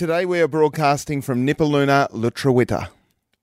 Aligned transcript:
Today 0.00 0.24
we 0.24 0.40
are 0.40 0.48
broadcasting 0.48 1.20
from 1.20 1.46
Nipaluna, 1.46 2.10
Lutruwita. 2.12 2.88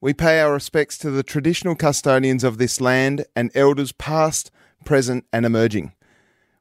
We 0.01 0.15
pay 0.15 0.39
our 0.39 0.53
respects 0.53 0.97
to 0.97 1.11
the 1.11 1.21
traditional 1.21 1.75
custodians 1.75 2.43
of 2.43 2.57
this 2.57 2.81
land 2.81 3.25
and 3.35 3.51
elders 3.53 3.91
past, 3.91 4.49
present, 4.83 5.25
and 5.31 5.45
emerging. 5.45 5.93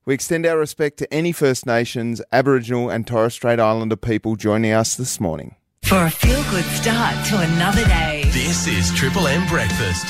We 0.05 0.13
extend 0.13 0.45
our 0.45 0.59
respect 0.59 0.99
to 0.99 1.11
any 1.11 1.33
First 1.33 1.65
Nations, 1.65 2.21
Aboriginal, 2.31 2.91
and 2.91 3.07
Torres 3.07 3.33
Strait 3.33 3.59
Islander 3.59 3.97
people 3.97 4.37
joining 4.37 4.73
us 4.73 4.97
this 4.97 5.19
morning. 5.19 5.57
For 5.85 6.05
a 6.05 6.11
feel 6.11 6.43
good 6.51 6.65
start 6.65 7.15
to 7.29 7.39
another 7.39 7.87
day. 7.87 8.25
This 8.33 8.67
is 8.67 8.93
Triple 8.93 9.27
M 9.27 9.49
Breakfast. 9.49 10.05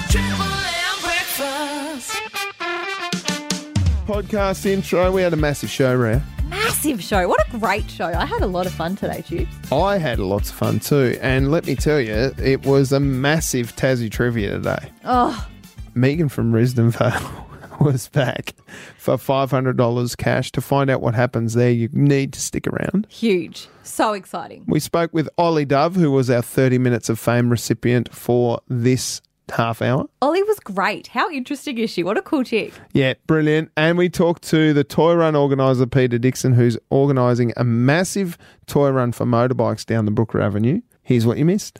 Podcast 4.07 4.65
intro. 4.67 5.11
We 5.11 5.23
had 5.23 5.33
a 5.33 5.37
massive 5.37 5.69
show, 5.69 5.93
Rhea. 5.95 6.23
Massive 6.49 7.03
show. 7.03 7.27
What 7.29 7.45
a 7.53 7.59
great 7.59 7.91
show. 7.91 8.07
I 8.07 8.25
had 8.25 8.41
a 8.41 8.47
lot 8.47 8.65
of 8.67 8.73
fun 8.73 8.95
today, 8.95 9.23
Tubes. 9.27 9.51
I 9.73 9.99
had 9.99 10.21
lots 10.21 10.49
of 10.51 10.55
fun 10.55 10.79
too, 10.79 11.19
and 11.21 11.51
let 11.51 11.67
me 11.67 11.75
tell 11.75 12.01
you, 12.01 12.33
it 12.39 12.65
was 12.65 12.93
a 12.93 13.01
massive 13.01 13.75
Tassie 13.75 14.09
trivia 14.11 14.51
today. 14.53 14.93
Oh, 15.05 15.49
Megan 15.95 16.29
from 16.29 16.53
Risdon 16.53 16.91
Vale 16.91 17.47
was 17.85 18.09
back 18.09 18.55
for 18.97 19.17
$500 19.17 20.17
cash. 20.17 20.53
To 20.53 20.61
find 20.61 20.89
out 20.89 21.01
what 21.01 21.17
happens 21.17 21.55
there, 21.55 21.71
you 21.71 21.89
need 21.93 22.33
to 22.35 22.41
stick 22.41 22.69
around. 22.69 23.09
huge. 23.11 23.67
So 23.83 24.13
exciting. 24.13 24.63
We 24.69 24.79
spoke 24.79 25.13
with 25.13 25.29
Olly 25.37 25.65
Dove, 25.65 25.97
who 25.97 26.13
was 26.13 26.31
our 26.31 26.43
30 26.43 26.79
Minutes 26.79 27.09
of 27.09 27.19
Fame 27.19 27.51
recipient 27.51 28.13
for 28.15 28.61
this 28.69 29.21
half 29.53 29.81
hour. 29.83 30.07
Olly 30.23 30.43
was 30.43 30.59
great. 30.61 31.07
How 31.09 31.31
interesting 31.31 31.79
is 31.79 31.91
she? 31.91 32.03
What 32.03 32.17
a 32.19 32.23
cool 32.23 32.43
chick. 32.45 32.73
Yeah, 32.93 33.15
brilliant. 33.27 33.71
And 33.77 33.97
we 33.99 34.09
talked 34.09 34.43
to 34.45 34.73
the 34.73 34.85
toy 34.85 35.15
run 35.15 35.37
organiser, 35.37 35.87
Peter 35.87 36.19
Dixon, 36.19 36.53
who's 36.53 36.77
organising 36.91 37.53
a 37.57 37.65
massive 37.65 38.37
toy 38.67 38.91
run 38.91 39.13
for 39.13 39.25
motorbikes 39.25 39.87
down 39.87 40.05
the 40.05 40.11
Brooker 40.11 40.41
Avenue. 40.41 40.81
Here's 41.03 41.27
what 41.27 41.39
you 41.39 41.45
missed. 41.45 41.79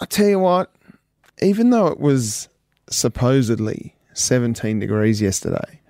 I 0.00 0.06
tell 0.08 0.26
you 0.28 0.38
what, 0.38 0.70
even 1.40 1.70
though 1.70 1.86
it 1.86 1.98
was 2.00 2.48
supposedly 2.90 3.94
17 4.12 4.78
degrees 4.80 5.22
yesterday, 5.22 5.80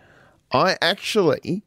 I 0.52 0.76
actually 0.80 1.64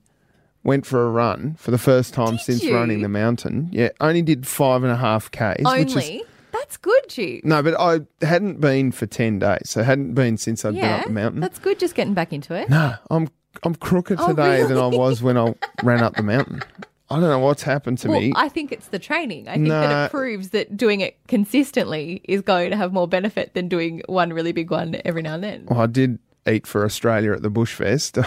went 0.64 0.86
for 0.86 1.06
a 1.06 1.10
run 1.10 1.56
for 1.56 1.72
the 1.72 1.78
first 1.78 2.14
time 2.14 2.32
Did 2.38 2.42
since 2.42 2.64
you? 2.64 2.74
running 2.76 3.02
the 3.02 3.10
mountain. 3.10 3.70
Yeah, 3.72 3.90
only 4.00 4.22
did 4.22 4.48
five 4.48 4.84
and 4.84 4.92
a 4.92 4.98
half 4.98 5.30
Ks. 5.32 5.64
Which 5.64 5.88
is, 5.88 5.96
Only? 5.96 6.24
That's 6.68 6.76
good, 6.78 7.08
Tubes. 7.08 7.46
no, 7.46 7.64
but 7.64 7.80
I 7.80 8.02
hadn't 8.26 8.60
been 8.60 8.92
for 8.92 9.06
10 9.06 9.40
days. 9.40 9.62
So 9.70 9.84
hadn't 9.84 10.16
been 10.16 10.36
since 10.36 10.66
I'd 10.66 10.74
been 10.74 10.84
Yeah, 10.84 10.98
up 10.98 11.06
the 11.06 11.12
mountain. 11.14 11.40
that's 11.40 11.60
good 11.60 11.80
just 11.80 11.96
getting 11.96 12.14
back 12.14 12.34
into 12.34 12.54
it. 12.56 12.70
No, 12.70 12.96
I'm 13.10 13.30
I'm 13.64 13.74
crooked 13.74 14.20
Oh, 14.20 14.28
today 14.28 14.64
than 14.64 14.78
I 14.78 14.88
was 14.88 15.24
when 15.24 15.38
I 15.38 15.56
ran 15.82 16.04
up 16.04 16.16
the 16.18 16.24
mountain. 16.24 16.62
I 17.10 17.16
don't 17.22 17.30
know 17.30 17.40
what's 17.40 17.64
happened 17.64 18.00
to 18.00 18.10
Well, 18.10 18.20
me. 18.20 18.34
I 18.36 18.50
think 18.50 18.74
it's 18.74 18.88
the 18.90 19.00
training. 19.00 19.48
I 19.48 19.54
think 19.54 19.70
that 19.70 19.90
Nah. 19.90 20.06
it 20.06 20.12
proves 20.12 20.50
that 20.50 20.76
doing 20.76 21.00
it 21.00 21.18
consistently 21.30 22.20
is 22.26 22.42
going 22.42 22.70
to 22.72 22.76
have 22.76 22.92
more 22.92 23.08
benefit 23.08 23.54
than 23.54 23.70
doing 23.70 24.02
one 24.08 24.34
really 24.34 24.52
big 24.52 24.70
one 24.70 24.98
every 25.06 25.22
now 25.22 25.36
and 25.36 25.44
then. 25.46 25.66
Well, 25.70 25.80
I 25.80 25.86
did 25.88 26.20
eat 26.48 26.68
for 26.68 26.84
Australia 26.84 27.32
at 27.32 27.42
the 27.44 27.50
Bushfest. 27.50 28.24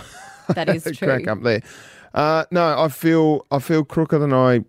That 0.54 0.68
is 0.70 0.84
true. 0.96 1.06
Crack 1.08 1.28
up 1.28 1.42
there. 1.42 1.60
Uh, 2.14 2.44
no, 2.50 2.76
I 2.82 2.88
feel 2.88 3.46
I 3.50 3.58
feel 3.60 3.84
crooked 3.84 4.20
than 4.20 4.32
I 4.32 4.64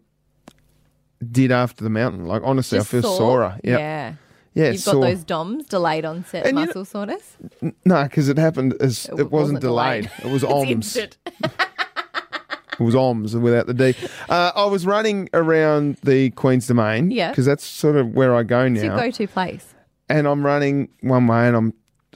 did 1.30 1.52
after 1.52 1.83
the 1.83 1.89
mountain. 1.89 2.25
Like 2.25 2.41
honestly, 2.45 2.77
Just 2.80 2.89
I 2.89 2.91
feel 2.91 3.02
sore. 3.03 3.17
sorer. 3.17 3.59
Yep. 3.64 3.80
Yeah. 3.80 4.14
Yeah, 4.53 4.72
You've 4.72 4.81
sore. 4.81 4.95
got 4.95 5.02
those 5.02 5.23
DOMs, 5.23 5.66
delayed 5.67 6.03
onset 6.03 6.45
And 6.45 6.58
you 6.58 6.61
know- 6.61 6.66
muscle 6.67 6.86
soreness. 6.86 7.38
No, 7.86 8.03
because 8.03 8.28
it 8.28 8.38
happened 8.38 8.73
as 8.81 9.05
it, 9.05 9.11
w- 9.11 9.30
wasn't, 9.30 9.61
delayed. 9.61 10.11
It 10.23 10.30
was 10.30 10.44
OMS. 10.44 10.97
It 12.80 12.83
was 12.83 12.95
OMS 12.95 13.39
without 13.39 13.67
the 13.67 13.73
D. 13.75 13.94
Uh, 14.28 14.52
I 14.55 14.66
was 14.66 14.86
running 14.88 15.30
around 15.36 15.97
the 16.03 16.31
Queen's 16.31 16.66
Domain. 16.67 17.11
Yeah. 17.11 17.30
Because 17.30 17.45
that's 17.45 17.63
sort 17.63 17.95
of 17.95 18.16
where 18.16 18.33
I 18.33 18.41
go 18.44 18.67
now. 18.67 18.73
It's 18.75 18.83
your 18.83 18.97
go-to 18.97 19.28
place. 19.28 19.73
and 20.09 20.25
I'm 20.28 20.44
running 20.44 20.89
one 21.02 21.28
way, 21.28 21.47
and 21.47 21.56
I'm 21.56 21.73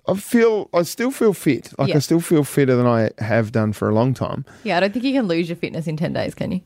I 0.07 0.15
feel 0.15 0.69
I 0.73 0.81
still 0.83 1.11
feel 1.11 1.33
fit. 1.33 1.71
Like 1.77 1.89
Yeah. 1.89 1.97
I 1.97 1.99
still 1.99 2.19
feel 2.19 2.43
fitter 2.43 2.75
than 2.75 2.87
I 2.87 3.11
have 3.19 3.51
done 3.51 3.73
for 3.73 3.89
a 3.89 3.93
long 3.93 4.13
time. 4.15 4.43
Yeah, 4.63 4.77
I 4.77 4.79
don't 4.79 4.91
think 4.93 5.05
you 5.05 5.13
can 5.13 5.27
lose 5.27 5.49
your 5.49 5.55
fitness 5.55 5.85
in 5.87 5.97
10 5.97 6.13
days, 6.13 6.33
can 6.33 6.51
you? 6.51 6.61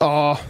Oh, 0.00 0.42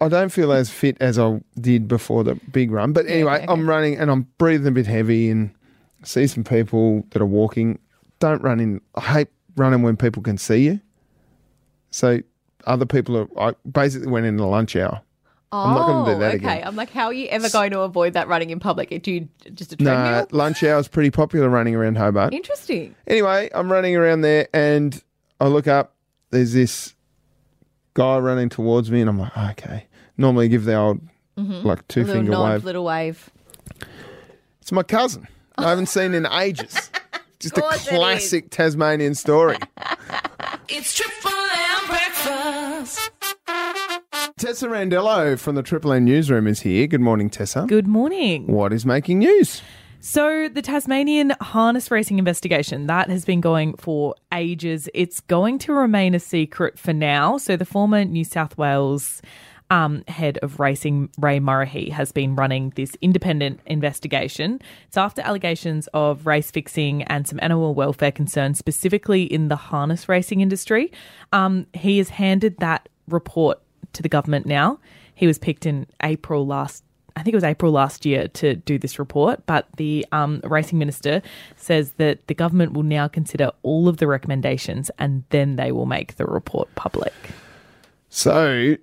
I 0.00 0.08
don't 0.08 0.30
feel 0.30 0.52
as 0.52 0.70
fit 0.70 0.96
as 1.00 1.18
I 1.18 1.40
did 1.60 1.88
before 1.88 2.22
the 2.24 2.36
big 2.52 2.70
run. 2.70 2.92
But 2.92 3.06
anyway, 3.06 3.34
okay, 3.34 3.42
okay. 3.44 3.52
I'm 3.52 3.68
running 3.68 3.96
and 3.96 4.10
I'm 4.10 4.28
breathing 4.38 4.68
a 4.68 4.70
bit 4.72 4.86
heavy 4.86 5.28
and 5.30 5.50
see 6.04 6.26
some 6.26 6.44
people 6.44 7.04
that 7.10 7.20
are 7.20 7.26
walking. 7.26 7.78
Don't 8.20 8.42
run 8.42 8.60
in. 8.60 8.80
I 8.94 9.00
hate 9.00 9.28
running 9.56 9.82
when 9.82 9.96
people 9.96 10.22
can 10.22 10.38
see 10.38 10.64
you. 10.64 10.80
So 11.90 12.20
other 12.66 12.86
people 12.86 13.28
are. 13.36 13.50
I 13.50 13.54
basically 13.70 14.08
went 14.08 14.26
in 14.26 14.36
the 14.36 14.46
lunch 14.46 14.76
hour. 14.76 15.00
I'm 15.50 15.74
not 15.74 15.86
gonna 15.86 16.12
do 16.14 16.18
that 16.20 16.24
Oh, 16.24 16.28
okay. 16.36 16.36
again. 16.58 16.62
I'm 16.66 16.76
like, 16.76 16.90
how 16.90 17.06
are 17.06 17.12
you 17.12 17.26
ever 17.28 17.48
going 17.48 17.70
to 17.70 17.80
avoid 17.80 18.12
that 18.12 18.28
running 18.28 18.50
in 18.50 18.60
public? 18.60 18.90
Do 19.02 19.10
you 19.10 19.28
just 19.54 19.72
a 19.72 19.82
No, 19.82 19.94
treadmill? 19.94 20.26
lunch 20.38 20.62
hour 20.62 20.78
is 20.78 20.88
pretty 20.88 21.10
popular 21.10 21.48
running 21.48 21.74
around 21.74 21.96
Hobart. 21.96 22.34
Interesting. 22.34 22.94
Anyway, 23.06 23.48
I'm 23.54 23.72
running 23.72 23.96
around 23.96 24.20
there 24.20 24.46
and 24.52 25.02
I 25.40 25.46
look 25.48 25.66
up. 25.66 25.94
There's 26.30 26.52
this 26.52 26.94
guy 27.94 28.18
running 28.18 28.50
towards 28.50 28.90
me, 28.90 29.00
and 29.00 29.08
I'm 29.08 29.18
like, 29.18 29.32
oh, 29.34 29.48
okay. 29.52 29.86
Normally, 30.18 30.48
give 30.48 30.64
the 30.64 30.74
old 30.74 31.00
like 31.36 31.86
two 31.88 32.00
Mm-hmm. 32.00 32.06
little 32.08 32.14
finger 32.14 32.30
nod, 32.32 32.52
wave. 32.52 32.64
little 32.64 32.84
wave. 32.84 33.30
It's 34.60 34.72
my 34.72 34.82
cousin. 34.82 35.26
I 35.56 35.68
haven't 35.70 35.86
seen 35.86 36.12
in 36.14 36.26
ages. 36.26 36.90
Just 37.40 37.56
a 37.56 37.62
classic 37.62 38.50
Tasmanian 38.50 39.14
story. 39.14 39.56
It's 40.70 40.94
Triple 40.94 41.30
M 41.30 41.86
breakfast. 41.86 43.10
Tessa 44.38 44.66
Randello 44.68 45.38
from 45.38 45.54
the 45.54 45.62
Triple 45.62 45.94
N 45.94 46.04
newsroom 46.04 46.46
is 46.46 46.60
here. 46.60 46.86
Good 46.86 47.00
morning, 47.00 47.30
Tessa. 47.30 47.64
Good 47.66 47.86
morning. 47.86 48.46
What 48.48 48.74
is 48.74 48.84
making 48.84 49.20
news? 49.20 49.62
So, 50.00 50.48
the 50.48 50.60
Tasmanian 50.60 51.32
harness 51.40 51.90
racing 51.90 52.18
investigation 52.18 52.86
that 52.86 53.08
has 53.08 53.24
been 53.24 53.40
going 53.40 53.76
for 53.78 54.14
ages. 54.32 54.90
It's 54.94 55.20
going 55.22 55.58
to 55.60 55.72
remain 55.72 56.14
a 56.14 56.20
secret 56.20 56.78
for 56.78 56.92
now. 56.92 57.38
So, 57.38 57.56
the 57.56 57.64
former 57.64 58.04
New 58.04 58.24
South 58.24 58.58
Wales 58.58 59.22
um, 59.70 60.04
head 60.08 60.38
of 60.38 60.60
racing, 60.60 61.10
Ray 61.18 61.40
Murray, 61.40 61.90
has 61.90 62.12
been 62.12 62.34
running 62.34 62.72
this 62.76 62.96
independent 63.02 63.60
investigation. 63.66 64.60
It's 64.86 64.96
after 64.96 65.22
allegations 65.22 65.88
of 65.94 66.26
race 66.26 66.50
fixing 66.50 67.02
and 67.04 67.26
some 67.26 67.38
animal 67.42 67.74
welfare 67.74 68.12
concerns, 68.12 68.58
specifically 68.58 69.24
in 69.24 69.48
the 69.48 69.56
harness 69.56 70.08
racing 70.08 70.40
industry. 70.40 70.90
Um, 71.32 71.66
he 71.74 71.98
has 71.98 72.08
handed 72.08 72.58
that 72.58 72.88
report 73.08 73.60
to 73.92 74.02
the 74.02 74.08
government 74.08 74.46
now. 74.46 74.78
He 75.14 75.26
was 75.26 75.38
picked 75.38 75.66
in 75.66 75.86
April 76.02 76.46
last 76.46 76.84
I 77.16 77.24
think 77.24 77.34
it 77.34 77.36
was 77.36 77.44
April 77.44 77.72
last 77.72 78.06
year 78.06 78.28
to 78.28 78.54
do 78.54 78.78
this 78.78 78.96
report, 78.96 79.44
but 79.44 79.66
the 79.76 80.06
um, 80.12 80.40
racing 80.44 80.78
minister 80.78 81.20
says 81.56 81.90
that 81.96 82.24
the 82.28 82.34
government 82.34 82.74
will 82.74 82.84
now 82.84 83.08
consider 83.08 83.50
all 83.64 83.88
of 83.88 83.96
the 83.96 84.06
recommendations 84.06 84.88
and 85.00 85.24
then 85.30 85.56
they 85.56 85.72
will 85.72 85.84
make 85.84 86.14
the 86.14 86.26
report 86.26 86.72
public. 86.76 87.12
So, 88.08 88.76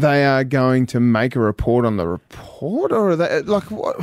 they 0.00 0.24
are 0.24 0.44
going 0.44 0.86
to 0.86 1.00
make 1.00 1.36
a 1.36 1.40
report 1.40 1.84
on 1.84 1.96
the 1.96 2.06
report, 2.06 2.92
or 2.92 3.10
are 3.10 3.16
they 3.16 3.42
like 3.42 3.70
what? 3.70 3.96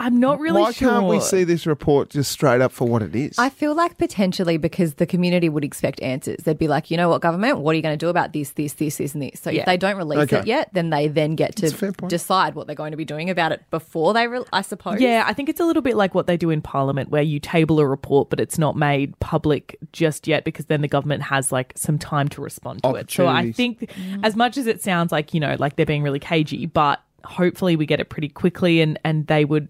I'm 0.00 0.20
not 0.20 0.40
really 0.40 0.60
Why 0.60 0.72
sure. 0.72 0.90
can't 0.90 1.06
we 1.06 1.20
see 1.20 1.44
this 1.44 1.66
report 1.66 2.10
just 2.10 2.30
straight 2.30 2.60
up 2.60 2.72
for 2.72 2.86
what 2.88 3.02
it 3.02 3.14
is? 3.14 3.38
I 3.38 3.48
feel 3.50 3.74
like 3.74 3.98
potentially 3.98 4.56
because 4.56 4.94
the 4.94 5.06
community 5.06 5.48
would 5.48 5.64
expect 5.64 6.00
answers. 6.02 6.38
They'd 6.44 6.58
be 6.58 6.68
like, 6.68 6.90
you 6.90 6.96
know 6.96 7.08
what, 7.08 7.20
government, 7.20 7.58
what 7.58 7.72
are 7.72 7.76
you 7.76 7.82
going 7.82 7.98
to 7.98 8.04
do 8.04 8.08
about 8.08 8.32
this, 8.32 8.50
this, 8.50 8.74
this, 8.74 8.96
this, 8.96 9.14
and 9.14 9.22
this? 9.22 9.40
So 9.40 9.50
Yeah. 9.50 9.60
if 9.60 9.66
they 9.66 9.76
don't 9.76 9.96
release 9.96 10.18
Okay. 10.20 10.38
it 10.38 10.46
yet, 10.46 10.70
then 10.72 10.90
they 10.90 11.08
then 11.08 11.34
get 11.34 11.56
That's 11.56 11.72
a 11.72 11.76
fair 11.76 11.92
to 11.92 12.06
decide 12.08 12.54
what 12.54 12.66
they're 12.66 12.76
going 12.76 12.90
to 12.92 12.96
be 12.96 13.04
doing 13.04 13.30
about 13.30 13.52
it 13.52 13.62
before 13.70 14.14
they, 14.14 14.26
re- 14.28 14.44
I 14.52 14.62
suppose. 14.62 15.00
Yeah, 15.00 15.24
I 15.26 15.32
think 15.32 15.48
it's 15.48 15.60
a 15.60 15.64
little 15.64 15.82
bit 15.82 15.96
like 15.96 16.14
what 16.14 16.26
they 16.26 16.36
do 16.36 16.50
in 16.50 16.62
Parliament, 16.62 17.10
where 17.10 17.22
you 17.22 17.40
table 17.40 17.80
a 17.80 17.86
report, 17.86 18.30
but 18.30 18.40
it's 18.40 18.58
not 18.58 18.76
made 18.76 19.18
public 19.20 19.78
just 19.92 20.26
yet 20.28 20.44
because 20.44 20.66
then 20.66 20.80
the 20.80 20.88
government 20.88 21.22
has 21.22 21.50
like 21.52 21.72
some 21.76 21.98
time 21.98 22.28
to 22.28 22.40
respond 22.40 22.82
to 22.82 22.94
it. 22.94 23.10
So 23.10 23.26
I 23.26 23.38
Opportunities. 23.40 23.56
think, 23.56 23.80
mm. 23.92 24.20
as 24.24 24.36
much 24.36 24.56
as 24.56 24.66
it 24.66 24.82
sounds 24.82 25.12
like 25.12 25.34
you 25.34 25.40
know, 25.40 25.56
like 25.58 25.76
they're 25.76 25.86
being 25.86 26.02
really 26.02 26.18
cagey, 26.20 26.66
but 26.66 27.00
hopefully 27.24 27.76
we 27.76 27.84
get 27.86 28.00
it 28.00 28.08
pretty 28.08 28.28
quickly, 28.28 28.80
and 28.80 28.98
and 29.04 29.26
they 29.26 29.44
would, 29.44 29.68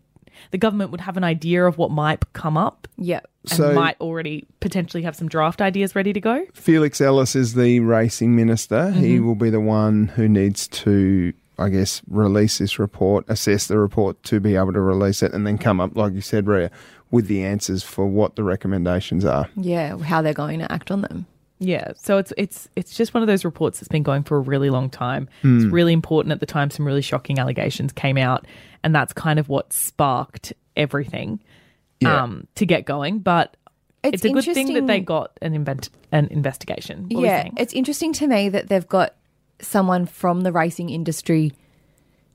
the 0.51 0.59
government 0.59 0.91
would 0.91 1.01
have 1.01 1.17
an 1.17 1.25
idea 1.25 1.65
of 1.65 1.79
what 1.79 1.91
might 1.91 2.33
come 2.33 2.57
up, 2.57 2.87
Yeah. 2.97 3.21
and 3.51 3.59
So- 3.59 3.75
might 3.75 4.01
already 4.01 4.47
potentially 4.61 5.03
have 5.03 5.17
some 5.17 5.29
draft 5.29 5.61
ideas 5.61 5.95
ready 5.95 6.13
to 6.13 6.21
go. 6.21 6.45
Felix 6.55 7.01
Ellis 7.01 7.35
is 7.37 7.55
the 7.55 7.81
racing 7.81 8.35
minister. 8.37 8.91
Mm-hmm. 8.93 9.01
He 9.01 9.21
will 9.21 9.35
be 9.35 9.51
the 9.51 9.61
one 9.61 10.09
who 10.17 10.29
needs 10.29 10.67
to, 10.69 11.33
I 11.59 11.69
guess, 11.71 12.03
release 12.09 12.59
this 12.59 12.79
report, 12.79 13.25
assess 13.29 13.67
the 13.67 13.79
report 13.79 14.23
to 14.25 14.41
be 14.41 14.57
able 14.57 14.73
to 14.73 14.81
release 14.81 15.23
it, 15.23 15.33
and 15.33 15.47
then 15.47 15.59
come 15.59 15.81
up, 15.81 15.97
like 15.97 16.13
you 16.15 16.21
said, 16.21 16.47
Rhea, 16.47 16.71
with 17.11 17.27
the 17.27 17.43
answers 17.45 17.83
for 17.83 18.07
what 18.07 18.37
the 18.37 18.45
recommendations 18.45 19.25
are. 19.25 19.49
Yeah. 19.57 19.97
How 19.99 20.21
they're 20.23 20.35
going 20.35 20.59
to 20.61 20.71
act 20.71 20.91
on 20.91 21.01
them. 21.03 21.27
Yeah, 21.61 21.91
so 21.97 22.19
it's 22.19 22.33
it's 22.37 22.69
it's 22.77 22.97
just 22.97 23.15
one 23.15 23.21
of 23.25 23.27
those 23.27 23.45
reports 23.45 23.81
that's 23.81 23.89
been 23.89 24.05
going 24.05 24.23
for 24.23 24.37
a 24.37 24.41
really 24.41 24.71
long 24.71 24.89
time. 24.89 25.29
It's 25.43 25.65
really 25.65 25.93
important 25.93 26.31
at 26.31 26.39
the 26.39 26.47
time. 26.47 26.71
Some 26.71 26.87
really 26.87 27.03
shocking 27.03 27.41
allegations 27.41 27.91
came 27.91 28.17
out, 28.17 28.47
and 28.85 28.95
that's 28.95 29.13
kind 29.13 29.39
of 29.39 29.49
what 29.49 29.73
sparked 29.73 30.53
everything 30.77 31.41
Yeah. 32.01 32.23
um, 32.23 32.47
to 32.57 32.67
get 32.67 32.85
going. 32.85 33.19
But 33.19 33.57
It's, 34.05 34.25
a 34.25 34.31
good 34.31 34.45
thing 34.45 34.73
that 34.75 34.87
they 34.87 35.01
got 35.01 35.33
an 35.43 35.55
invent 35.55 35.91
an 36.13 36.29
investigation. 36.31 37.09
What 37.11 37.25
yeah, 37.25 37.49
it's 37.59 37.73
interesting 37.75 38.13
to 38.15 38.27
me 38.27 38.49
that 38.49 38.69
they've 38.69 38.87
got 38.89 39.15
someone 39.61 40.07
from 40.07 40.43
the 40.43 40.53
racing 40.53 40.89
industry 40.91 41.53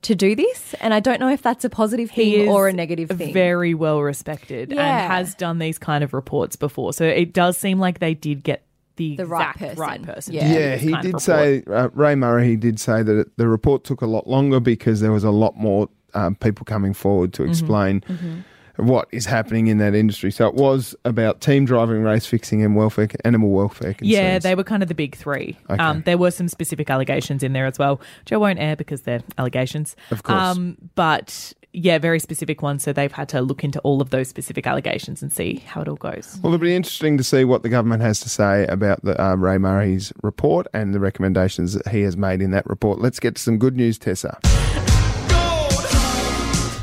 to 0.03 0.13
do 0.15 0.35
this, 0.35 0.75
and 0.81 0.93
I 0.93 0.99
don't 0.99 1.21
know 1.21 1.29
if 1.29 1.41
that's 1.41 1.63
a 1.63 1.69
positive 1.69 2.09
he 2.11 2.39
thing 2.39 2.49
or 2.49 2.67
a 2.67 2.73
negative 2.73 3.09
thing. 3.17 3.33
Very 3.33 3.73
well 3.73 4.01
respected 4.01 4.71
Yeah. 4.73 4.81
and 5.03 5.11
has 5.13 5.33
done 5.33 5.59
these 5.59 5.79
kind 5.79 6.03
of 6.03 6.13
reports 6.13 6.57
before. 6.57 6.91
So 6.91 7.05
it 7.05 7.31
does 7.33 7.57
seem 7.57 7.79
like 7.79 7.99
they 7.99 8.13
did 8.13 8.43
get 8.43 8.65
the, 8.97 9.15
The 9.15 9.25
right 9.25 9.55
person. 9.55 9.77
right 9.79 10.01
person. 10.03 10.33
Yeah. 10.33 10.53
Yeah, 10.53 10.75
he 10.75 10.93
did 10.97 11.19
say, 11.21 11.63
uh, 11.65 11.87
Ray 11.93 12.13
Murray, 12.15 12.47
he 12.49 12.57
did 12.57 12.79
say 12.79 13.01
that 13.01 13.17
it, 13.17 13.37
the 13.37 13.47
report 13.47 13.85
took 13.85 14.01
a 14.01 14.05
lot 14.05 14.27
longer 14.27 14.59
because 14.59 14.99
there 14.99 15.11
was 15.13 15.23
a 15.23 15.31
lot 15.31 15.55
more 15.57 15.87
um, 16.13 16.35
people 16.35 16.65
coming 16.65 16.93
forward 16.93 17.31
Mm-hmm. 17.33 17.43
to 17.43 17.49
explain 17.49 18.43
what 18.77 19.07
is 19.11 19.25
happening 19.27 19.67
in 19.67 19.77
that 19.77 19.93
industry. 19.93 20.31
So 20.31 20.47
it 20.47 20.55
was 20.55 20.95
about 21.05 21.41
team 21.41 21.63
driving, 21.65 22.01
race 22.01 22.25
fixing, 22.25 22.63
and 22.63 22.75
welfare, 22.75 23.07
animal 23.23 23.51
welfare 23.51 23.93
concerns. 23.93 24.09
Yeah, 24.09 24.39
they 24.39 24.55
were 24.55 24.63
kind 24.63 24.81
of 24.81 24.89
the 24.89 24.95
big 24.95 25.15
three. 25.15 25.57
Okay. 25.69 25.81
Um, 25.81 26.01
there 26.05 26.17
were 26.17 26.31
some 26.31 26.47
specific 26.47 26.89
allegations 26.89 27.43
in 27.43 27.53
there 27.53 27.67
as 27.67 27.77
well, 27.77 27.97
which 28.21 28.33
I 28.33 28.37
won't 28.37 28.57
air 28.59 28.75
because 28.75 29.03
they're 29.03 29.21
allegations. 29.37 29.95
Of 30.09 30.23
course. 30.23 30.41
Um, 30.41 30.77
but 30.95 31.53
yeah, 31.71 31.99
very 31.99 32.19
specific 32.19 32.63
ones. 32.63 32.83
So 32.83 32.93
they've 32.93 33.11
had 33.11 33.29
to 33.29 33.41
look 33.41 33.63
into 33.63 33.79
all 33.81 34.01
of 34.01 34.09
those 34.09 34.27
specific 34.27 34.65
allegations 34.65 35.21
and 35.21 35.31
see 35.31 35.57
how 35.67 35.81
it 35.81 35.87
all 35.87 35.95
goes. 35.95 36.39
Well, 36.41 36.53
it'll 36.53 36.63
be 36.63 36.75
interesting 36.75 37.15
to 37.19 37.23
see 37.23 37.45
what 37.45 37.61
the 37.61 37.69
government 37.69 38.01
has 38.01 38.19
to 38.21 38.29
say 38.29 38.65
about 38.67 39.03
the 39.03 39.21
uh, 39.23 39.35
Ray 39.35 39.59
Murray's 39.59 40.11
report 40.23 40.65
and 40.73 40.95
the 40.95 40.99
recommendations 40.99 41.73
that 41.73 41.87
he 41.89 42.01
has 42.01 42.17
made 42.17 42.41
in 42.41 42.49
that 42.51 42.65
report. 42.67 42.99
Let's 43.01 43.19
get 43.19 43.35
to 43.35 43.41
some 43.41 43.59
good 43.59 43.75
news, 43.75 43.99
Tessa. 43.99 44.39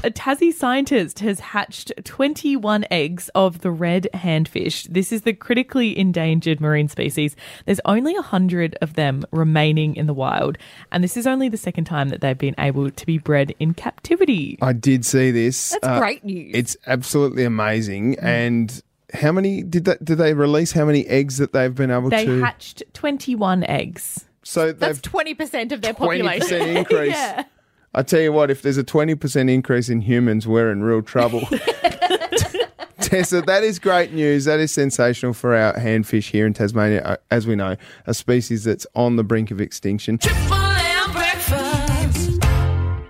A 0.02 0.10
Tassie 0.10 0.52
scientist 0.52 1.18
has 1.18 1.40
hatched 1.40 1.92
21 2.04 2.86
eggs 2.90 3.28
of 3.34 3.60
the 3.60 3.70
red 3.70 4.08
handfish. 4.14 4.84
This 4.88 5.12
is 5.12 5.22
the 5.22 5.34
critically 5.34 5.96
endangered 5.98 6.58
marine 6.58 6.88
species. 6.88 7.36
There's 7.66 7.82
only 7.84 8.14
100 8.14 8.78
of 8.80 8.94
them 8.94 9.24
remaining 9.30 9.96
in 9.96 10.06
the 10.06 10.14
wild, 10.14 10.56
and 10.90 11.04
this 11.04 11.18
is 11.18 11.26
only 11.26 11.50
the 11.50 11.58
second 11.58 11.84
time 11.84 12.08
that 12.08 12.22
they've 12.22 12.38
been 12.38 12.54
able 12.58 12.90
to 12.90 13.06
be 13.06 13.18
bred 13.18 13.54
in 13.60 13.74
captivity. 13.74 14.56
I 14.62 14.72
did 14.72 15.04
see 15.04 15.30
this. 15.32 15.72
That's 15.72 15.86
Uh, 15.86 15.98
great 16.00 16.24
news. 16.24 16.52
It's 16.54 16.76
absolutely 16.86 17.44
amazing. 17.44 18.16
And 18.20 18.82
how 19.12 19.32
many 19.32 19.62
did 19.62 19.84
that? 19.84 20.02
Did 20.02 20.16
they 20.16 20.32
release 20.32 20.72
how 20.72 20.86
many 20.86 21.06
eggs 21.08 21.36
that 21.36 21.52
they've 21.52 21.74
been 21.74 21.90
able 21.90 22.08
They 22.08 22.24
to? 22.24 22.36
They 22.36 22.40
hatched 22.40 22.82
21 22.94 23.64
eggs. 23.64 24.24
so 24.44 24.72
that's 24.72 24.96
they've 24.96 25.02
twenty 25.02 25.34
percent 25.34 25.72
of 25.72 25.82
their 25.82 25.92
twenty 25.92 26.22
population. 26.22 26.58
percent 26.58 26.76
increase. 26.90 27.12
Yeah. 27.12 27.44
I 27.92 28.02
tell 28.02 28.20
you 28.20 28.32
what, 28.32 28.50
if 28.50 28.62
there's 28.62 28.76
a 28.76 28.84
twenty 28.84 29.14
percent 29.14 29.50
increase 29.50 29.88
in 29.88 30.02
humans, 30.02 30.46
we're 30.46 30.70
in 30.70 30.82
real 30.82 31.02
trouble. 31.02 31.40
Tessa, 33.00 33.42
that 33.42 33.64
is 33.64 33.80
great 33.80 34.12
news. 34.12 34.44
That 34.44 34.60
is 34.60 34.70
sensational 34.72 35.32
for 35.32 35.56
our 35.56 35.74
handfish 35.74 36.30
here 36.30 36.46
in 36.46 36.52
Tasmania. 36.52 37.02
Uh, 37.02 37.16
As 37.30 37.46
we 37.46 37.56
know, 37.56 37.76
a 38.06 38.14
species 38.14 38.62
that's 38.64 38.86
on 38.94 39.16
the 39.16 39.24
brink 39.24 39.50
of 39.50 39.60
extinction. 39.60 40.18
Triple 40.18 40.54
M 40.54 41.12
breakfast. 41.12 42.40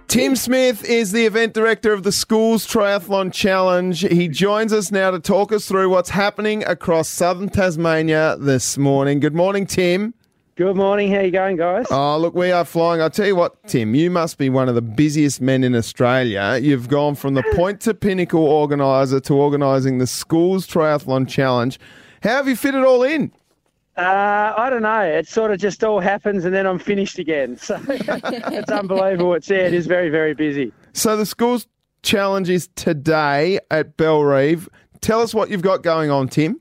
Tim 0.08 0.34
Smith 0.36 0.82
is 0.88 1.12
the 1.12 1.26
event 1.26 1.52
director 1.52 1.92
of 1.92 2.02
the 2.02 2.12
Schools 2.12 2.66
Triathlon 2.66 3.32
Challenge. 3.32 4.00
He 4.00 4.28
joins 4.28 4.72
us 4.72 4.90
now 4.90 5.10
to 5.10 5.20
talk 5.20 5.52
us 5.52 5.66
through 5.68 5.90
what's 5.90 6.10
happening 6.10 6.64
across 6.64 7.08
southern 7.08 7.50
Tasmania 7.50 8.36
this 8.40 8.78
morning. 8.78 9.20
Good 9.20 9.34
morning, 9.34 9.66
Tim. 9.66 10.14
Good 10.60 10.76
morning. 10.76 11.10
How 11.10 11.20
you 11.20 11.30
going, 11.30 11.56
guys? 11.56 11.86
Oh, 11.90 12.18
look, 12.18 12.34
we 12.34 12.50
are 12.50 12.66
flying. 12.66 13.00
I'll 13.00 13.08
tell 13.08 13.26
you 13.26 13.34
what, 13.34 13.66
Tim, 13.66 13.94
you 13.94 14.10
must 14.10 14.36
be 14.36 14.50
one 14.50 14.68
of 14.68 14.74
the 14.74 14.82
busiest 14.82 15.40
men 15.40 15.64
in 15.64 15.74
Australia. 15.74 16.58
You've 16.60 16.86
gone 16.86 17.14
from 17.14 17.32
the 17.32 17.42
point 17.54 17.80
to 17.80 17.94
pinnacle 17.94 18.44
organiser 18.44 19.20
to 19.20 19.34
organising 19.34 19.96
the 19.96 20.06
Schools 20.06 20.66
Triathlon 20.66 21.26
Challenge. 21.26 21.80
How 22.22 22.32
have 22.36 22.46
you 22.46 22.56
fit 22.56 22.74
it 22.74 22.84
all 22.84 23.02
in? 23.04 23.32
Uh, 23.96 24.52
I 24.54 24.68
don't 24.68 24.82
know. 24.82 25.00
It 25.00 25.26
sort 25.26 25.50
of 25.50 25.58
just 25.58 25.82
all 25.82 25.98
happens, 25.98 26.44
and 26.44 26.54
then 26.54 26.66
I'm 26.66 26.78
finished 26.78 27.18
again. 27.18 27.56
So 27.62 27.80
it's 27.88 28.70
unbelievable. 28.70 29.32
It's 29.32 29.48
yeah, 29.48 29.60
it 29.60 29.72
is 29.72 29.86
very, 29.86 30.10
very 30.10 30.34
busy. 30.34 30.74
So 30.92 31.16
the 31.16 31.24
Schools 31.24 31.68
Challenge 32.02 32.50
is 32.50 32.68
today 32.74 33.60
at 33.70 33.96
Bellerive. 33.96 34.68
Tell 35.00 35.22
us 35.22 35.32
what 35.32 35.48
you've 35.48 35.62
got 35.62 35.82
going 35.82 36.10
on, 36.10 36.28
Tim. 36.28 36.60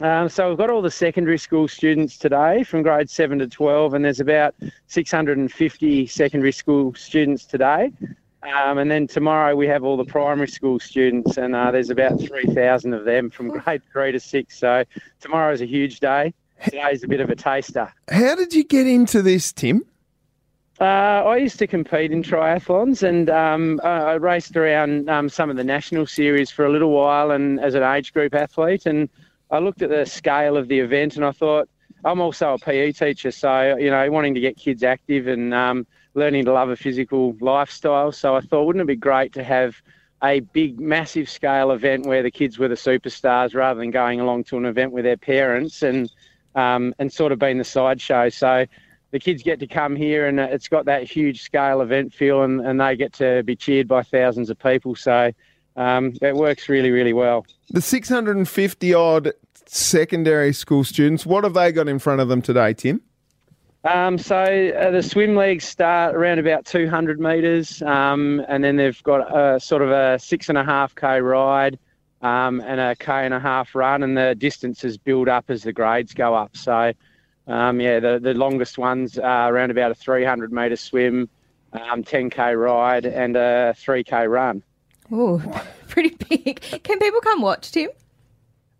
Um, 0.00 0.28
so 0.28 0.48
we've 0.48 0.58
got 0.58 0.68
all 0.68 0.82
the 0.82 0.90
secondary 0.90 1.38
school 1.38 1.68
students 1.68 2.18
today 2.18 2.62
from 2.64 2.82
grade 2.82 3.08
seven 3.08 3.38
to 3.38 3.46
twelve, 3.46 3.94
and 3.94 4.04
there's 4.04 4.20
about 4.20 4.54
650 4.88 6.06
secondary 6.06 6.52
school 6.52 6.94
students 6.94 7.46
today. 7.46 7.92
Um, 8.42 8.78
and 8.78 8.90
then 8.90 9.06
tomorrow 9.06 9.56
we 9.56 9.66
have 9.66 9.82
all 9.82 9.96
the 9.96 10.04
primary 10.04 10.48
school 10.48 10.78
students, 10.78 11.38
and 11.38 11.56
uh, 11.56 11.70
there's 11.70 11.90
about 11.90 12.20
3,000 12.20 12.92
of 12.92 13.04
them 13.04 13.30
from 13.30 13.48
grade 13.48 13.82
three 13.90 14.12
to 14.12 14.20
six. 14.20 14.58
So 14.58 14.84
tomorrow 15.20 15.52
is 15.52 15.62
a 15.62 15.66
huge 15.66 16.00
day. 16.00 16.34
Today's 16.62 17.02
a 17.02 17.08
bit 17.08 17.20
of 17.20 17.30
a 17.30 17.36
taster. 17.36 17.92
How 18.08 18.34
did 18.34 18.54
you 18.54 18.64
get 18.64 18.86
into 18.86 19.22
this, 19.22 19.52
Tim? 19.52 19.82
Uh, 20.78 20.84
I 21.24 21.38
used 21.38 21.58
to 21.58 21.66
compete 21.66 22.12
in 22.12 22.22
triathlons, 22.22 23.02
and 23.02 23.30
um, 23.30 23.80
I 23.82 24.12
raced 24.12 24.56
around 24.56 25.08
um, 25.08 25.28
some 25.30 25.48
of 25.48 25.56
the 25.56 25.64
national 25.64 26.06
series 26.06 26.50
for 26.50 26.66
a 26.66 26.70
little 26.70 26.90
while, 26.90 27.30
and 27.30 27.58
as 27.60 27.74
an 27.74 27.82
age 27.82 28.12
group 28.12 28.34
athlete. 28.34 28.84
And 28.84 29.08
I 29.50 29.58
looked 29.58 29.82
at 29.82 29.90
the 29.90 30.04
scale 30.06 30.56
of 30.56 30.68
the 30.68 30.80
event, 30.80 31.16
and 31.16 31.24
I 31.24 31.32
thought 31.32 31.68
I'm 32.04 32.20
also 32.20 32.54
a 32.54 32.58
PE 32.58 32.92
teacher, 32.92 33.30
so 33.30 33.76
you 33.76 33.90
know, 33.90 34.10
wanting 34.10 34.34
to 34.34 34.40
get 34.40 34.56
kids 34.56 34.82
active 34.82 35.26
and 35.26 35.54
um, 35.54 35.86
learning 36.14 36.44
to 36.46 36.52
love 36.52 36.68
a 36.68 36.76
physical 36.76 37.36
lifestyle. 37.40 38.12
So 38.12 38.34
I 38.34 38.40
thought, 38.40 38.64
wouldn't 38.64 38.82
it 38.82 38.86
be 38.86 38.96
great 38.96 39.32
to 39.34 39.44
have 39.44 39.76
a 40.22 40.40
big, 40.40 40.80
massive 40.80 41.28
scale 41.28 41.70
event 41.70 42.06
where 42.06 42.22
the 42.22 42.30
kids 42.30 42.58
were 42.58 42.68
the 42.68 42.74
superstars, 42.74 43.54
rather 43.54 43.80
than 43.80 43.90
going 43.90 44.20
along 44.20 44.44
to 44.44 44.56
an 44.56 44.66
event 44.66 44.92
with 44.92 45.04
their 45.04 45.16
parents 45.16 45.82
and 45.82 46.10
um, 46.54 46.94
and 46.98 47.12
sort 47.12 47.32
of 47.32 47.38
being 47.38 47.58
the 47.58 47.64
sideshow. 47.64 48.28
So 48.30 48.66
the 49.10 49.20
kids 49.20 49.42
get 49.42 49.60
to 49.60 49.66
come 49.66 49.94
here 49.94 50.26
and 50.26 50.40
it's 50.40 50.68
got 50.68 50.86
that 50.86 51.04
huge 51.04 51.42
scale 51.42 51.80
event 51.80 52.12
feel 52.12 52.42
and, 52.42 52.60
and 52.60 52.80
they 52.80 52.96
get 52.96 53.12
to 53.14 53.42
be 53.44 53.54
cheered 53.54 53.86
by 53.86 54.02
thousands 54.02 54.50
of 54.50 54.58
people. 54.58 54.94
So 54.94 55.32
um, 55.76 56.14
it 56.22 56.34
works 56.34 56.68
really, 56.68 56.90
really 56.90 57.12
well. 57.12 57.46
The 57.70 57.82
650 57.82 58.94
odd 58.94 59.32
secondary 59.66 60.52
school 60.52 60.84
students, 60.84 61.26
what 61.26 61.44
have 61.44 61.54
they 61.54 61.72
got 61.72 61.88
in 61.88 61.98
front 61.98 62.20
of 62.20 62.28
them 62.28 62.42
today, 62.42 62.72
Tim? 62.74 63.02
Um, 63.84 64.18
so 64.18 64.36
uh, 64.36 64.90
the 64.90 65.02
swim 65.02 65.36
legs 65.36 65.64
start 65.64 66.16
around 66.16 66.40
about 66.40 66.64
200 66.64 67.20
metres 67.20 67.82
um, 67.82 68.44
and 68.48 68.64
then 68.64 68.76
they've 68.76 69.00
got 69.04 69.32
a 69.32 69.60
sort 69.60 69.80
of 69.80 69.90
a 69.92 70.18
six 70.18 70.48
and 70.48 70.58
a 70.58 70.64
half 70.64 70.94
K 70.96 71.20
ride 71.20 71.78
um, 72.20 72.60
and 72.62 72.80
a 72.80 72.96
K 72.96 73.12
and 73.12 73.32
a 73.32 73.38
half 73.38 73.76
run 73.76 74.02
and 74.02 74.16
the 74.16 74.34
distances 74.34 74.98
build 74.98 75.28
up 75.28 75.50
as 75.50 75.62
the 75.62 75.72
grades 75.72 76.14
go 76.14 76.34
up. 76.34 76.56
So 76.56 76.92
um, 77.46 77.80
yeah, 77.80 78.00
the, 78.00 78.18
the 78.18 78.34
longest 78.34 78.76
ones 78.76 79.18
are 79.18 79.54
around 79.54 79.70
about 79.70 79.92
a 79.92 79.94
300 79.94 80.52
metre 80.52 80.74
swim, 80.74 81.28
um, 81.72 82.02
10K 82.02 82.60
ride 82.60 83.06
and 83.06 83.36
a 83.36 83.72
3K 83.78 84.28
run. 84.28 84.64
Ooh, 85.12 85.42
pretty 85.88 86.16
big. 86.28 86.60
Can 86.82 86.98
people 86.98 87.20
come 87.20 87.40
watch, 87.40 87.72
Tim? 87.72 87.90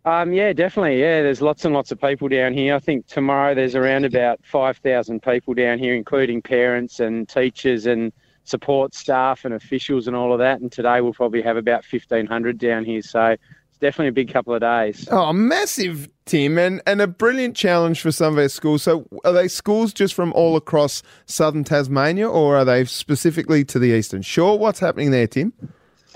Um, 0.05 0.31
yeah, 0.31 0.53
definitely. 0.53 1.01
Yeah, 1.01 1.21
there's 1.21 1.41
lots 1.41 1.65
and 1.65 1.73
lots 1.73 1.91
of 1.91 1.99
people 1.99 2.29
down 2.29 2.53
here. 2.53 2.73
I 2.75 2.79
think 2.79 3.07
tomorrow 3.07 3.53
there's 3.53 3.75
around 3.75 4.05
about 4.05 4.39
5,000 4.43 5.21
people 5.21 5.53
down 5.53 5.79
here, 5.79 5.93
including 5.95 6.41
parents 6.41 7.01
and 7.01 7.27
teachers 7.27 7.85
and 7.85 8.13
support 8.45 8.95
staff 8.95 9.43
and 9.43 9.53
officials 9.53 10.07
and 10.07 10.15
all 10.15 10.31
of 10.31 10.39
that. 10.39 10.61
And 10.61 10.71
today 10.71 11.01
we'll 11.01 11.13
probably 11.13 11.41
have 11.41 11.57
about 11.57 11.83
1,500 11.89 12.57
down 12.57 12.85
here. 12.85 13.01
So 13.01 13.35
it's 13.77 13.79
definitely 13.81 14.07
a 14.07 14.13
big 14.13 14.31
couple 14.31 14.53
of 14.53 14.61
days. 14.61 15.09
Oh, 15.11 15.33
massive, 15.33 16.09
Tim, 16.25 16.57
and, 16.57 16.81
and 16.87 17.01
a 17.01 17.07
brilliant 17.07 17.57
challenge 17.57 18.01
for 18.01 18.13
some 18.13 18.33
of 18.33 18.39
our 18.39 18.47
schools. 18.47 18.83
So, 18.83 19.07
are 19.25 19.33
they 19.33 19.47
schools 19.47 19.93
just 19.93 20.13
from 20.13 20.31
all 20.33 20.55
across 20.55 21.03
southern 21.25 21.63
Tasmania, 21.63 22.29
or 22.29 22.55
are 22.55 22.65
they 22.65 22.85
specifically 22.85 23.63
to 23.65 23.77
the 23.77 23.89
Eastern 23.89 24.21
Shore? 24.21 24.57
What's 24.57 24.79
happening 24.79 25.11
there, 25.11 25.27
Tim? 25.27 25.53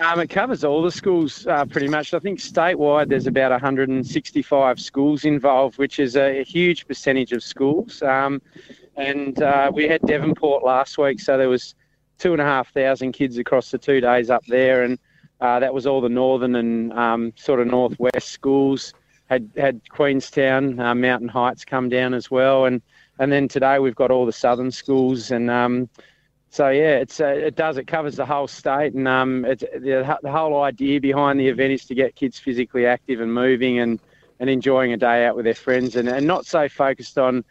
Um, 0.02 0.20
it 0.20 0.32
covers 0.32 0.64
all 0.64 0.82
the 0.82 0.92
schools 0.92 1.46
uh, 1.46 1.64
pretty 1.64 1.88
much. 1.88 2.12
I 2.16 2.20
think 2.20 2.40
statewide 2.40 3.10
there's 3.10 3.28
about 3.28 3.52
165 3.52 4.80
schools 4.80 5.26
involved, 5.26 5.78
which 5.78 6.00
is 6.00 6.16
a 6.16 6.44
huge 6.44 6.88
percentage 6.88 7.32
of 7.34 7.44
schools. 7.44 8.02
Um, 8.02 8.42
and 8.96 9.40
uh, 9.44 9.72
we 9.72 9.88
had 9.88 10.02
Devonport 10.02 10.64
last 10.64 10.98
week, 10.98 11.20
so 11.20 11.38
there 11.38 11.50
was 11.50 11.76
two 12.18 12.32
and 12.32 12.42
a 12.42 12.46
half 12.46 12.74
thousand 12.74 13.12
kids 13.12 13.38
across 13.38 13.70
the 13.70 13.78
two 13.78 14.02
days 14.02 14.32
up 14.32 14.44
there, 14.48 14.82
and 14.84 14.98
uh, 15.40 15.60
that 15.60 15.72
was 15.72 15.86
all 15.86 16.02
the 16.02 16.10
northern 16.10 16.56
and 16.56 16.92
um, 16.94 17.32
sort 17.36 17.60
of 17.60 17.68
northwest 17.68 18.30
schools. 18.30 18.96
Had 19.28 19.52
had 19.56 19.88
Queenstown, 19.90 20.80
uh, 20.80 20.96
Mountain 20.96 21.30
Heights 21.30 21.64
come 21.64 21.90
down 21.90 22.16
as 22.16 22.32
well, 22.32 22.66
and 22.66 22.82
and 23.20 23.32
then 23.32 23.48
today 23.48 23.78
we've 23.78 23.96
got 23.96 24.10
all 24.10 24.26
the 24.26 24.34
southern 24.34 24.72
schools 24.72 25.30
and. 25.30 25.88
So 26.54 26.68
yeah, 26.68 26.98
it's 26.98 27.22
uh, 27.22 27.28
it 27.28 27.56
does 27.56 27.78
it 27.78 27.88
covers 27.88 28.18
the 28.18 28.26
whole 28.26 28.46
state, 28.46 28.94
and 28.94 29.08
um, 29.08 29.46
it's 29.46 29.64
the, 29.64 30.20
the 30.22 30.32
whole 30.32 30.62
idea 30.64 31.00
behind 31.00 31.40
the 31.40 31.48
event 31.48 31.72
is 31.72 31.86
to 31.86 31.96
get 31.96 32.14
kids 32.14 32.38
physically 32.38 32.86
active 32.86 33.22
and 33.22 33.34
moving 33.34 33.80
and, 33.80 34.02
and 34.42 34.50
enjoying 34.50 34.92
a 34.92 34.98
day 34.98 35.26
out 35.26 35.38
with 35.38 35.46
their 35.46 35.56
friends, 35.56 35.96
and, 35.96 36.10
and 36.10 36.28
not 36.28 36.46
so 36.46 36.68
focused 36.68 37.18
on 37.18 37.46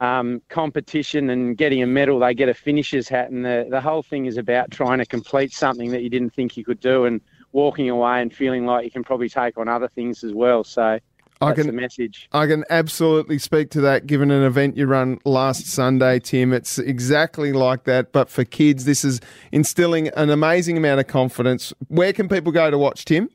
um, 0.00 0.40
competition 0.48 1.28
and 1.28 1.58
getting 1.58 1.82
a 1.82 1.86
medal. 1.86 2.18
They 2.18 2.32
get 2.32 2.48
a 2.48 2.54
finisher's 2.54 3.10
hat, 3.10 3.30
and 3.30 3.44
the 3.44 3.66
the 3.68 3.80
whole 3.80 4.02
thing 4.02 4.24
is 4.24 4.38
about 4.38 4.70
trying 4.70 5.00
to 5.00 5.06
complete 5.06 5.52
something 5.52 5.90
that 5.90 6.02
you 6.02 6.08
didn't 6.08 6.32
think 6.32 6.56
you 6.56 6.64
could 6.64 6.80
do, 6.80 7.04
and 7.04 7.20
walking 7.52 7.90
away 7.90 8.22
and 8.22 8.32
feeling 8.32 8.64
like 8.64 8.86
you 8.86 8.90
can 8.90 9.04
probably 9.04 9.28
take 9.28 9.58
on 9.58 9.68
other 9.68 9.88
things 9.88 10.24
as 10.24 10.32
well. 10.32 10.64
So 10.64 10.98
I 11.40 11.52
can- 11.52 11.66
the 11.66 11.72
message. 11.72 12.28
I 12.32 12.46
can 12.46 12.64
absolutely 12.70 13.38
speak 13.38 13.70
to 13.70 13.80
that 13.82 14.06
given 14.06 14.30
an 14.30 14.42
event 14.42 14.76
you 14.76 14.86
run 14.86 15.18
last 15.24 15.66
Sunday, 15.66 16.18
Tim. 16.18 16.52
It's 16.52 16.78
exactly 16.78 17.52
like 17.52 17.84
that, 17.84 18.12
but 18.12 18.28
for 18.28 18.44
kids, 18.44 18.84
this 18.84 19.04
is 19.04 19.20
instilling 19.52 20.08
an 20.08 20.30
amazing 20.30 20.76
amount 20.76 21.00
of 21.00 21.06
confidence. 21.06 21.72
Where 21.88 22.12
can 22.12 22.28
people 22.28 22.52
go 22.52 22.70
to 22.70 22.76
watch, 22.78 23.04
Tim? 23.04 23.30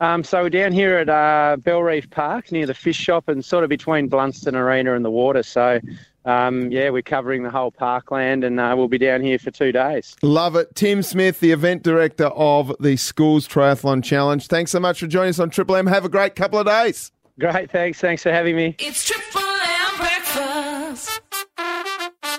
Um, 0.00 0.22
so 0.22 0.42
we're 0.42 0.50
down 0.50 0.72
here 0.72 0.96
at 0.98 1.08
uh, 1.08 1.56
Bellerive 1.56 2.08
Park 2.10 2.52
near 2.52 2.66
the 2.66 2.74
fish 2.74 2.96
shop 2.96 3.28
and 3.28 3.44
sort 3.44 3.64
of 3.64 3.70
between 3.70 4.08
Blundstone 4.08 4.54
Arena 4.54 4.94
and 4.94 5.04
the 5.04 5.10
water. 5.10 5.42
So, 5.42 5.80
um, 6.24 6.70
yeah, 6.70 6.90
we're 6.90 7.02
covering 7.02 7.42
the 7.42 7.50
whole 7.50 7.72
parkland 7.72 8.44
and 8.44 8.60
uh, 8.60 8.74
we'll 8.76 8.86
be 8.86 8.98
down 8.98 9.22
here 9.22 9.40
for 9.40 9.50
two 9.50 9.72
days. 9.72 10.14
Love 10.22 10.54
it. 10.54 10.72
Tim 10.76 11.02
Smith, 11.02 11.40
the 11.40 11.50
event 11.50 11.82
director 11.82 12.26
of 12.26 12.72
the 12.78 12.96
Schools 12.96 13.48
Triathlon 13.48 14.04
Challenge. 14.04 14.46
Thanks 14.46 14.70
so 14.70 14.78
much 14.78 15.00
for 15.00 15.08
joining 15.08 15.30
us 15.30 15.40
on 15.40 15.50
Triple 15.50 15.74
M. 15.74 15.86
Have 15.88 16.04
a 16.04 16.08
great 16.08 16.36
couple 16.36 16.60
of 16.60 16.66
days. 16.66 17.10
Great, 17.38 17.70
thanks. 17.70 18.00
Thanks 18.00 18.22
for 18.22 18.32
having 18.32 18.56
me. 18.56 18.74
It's 18.78 19.04
Triple 19.04 19.40
M 19.40 19.96
breakfast. 19.96 21.20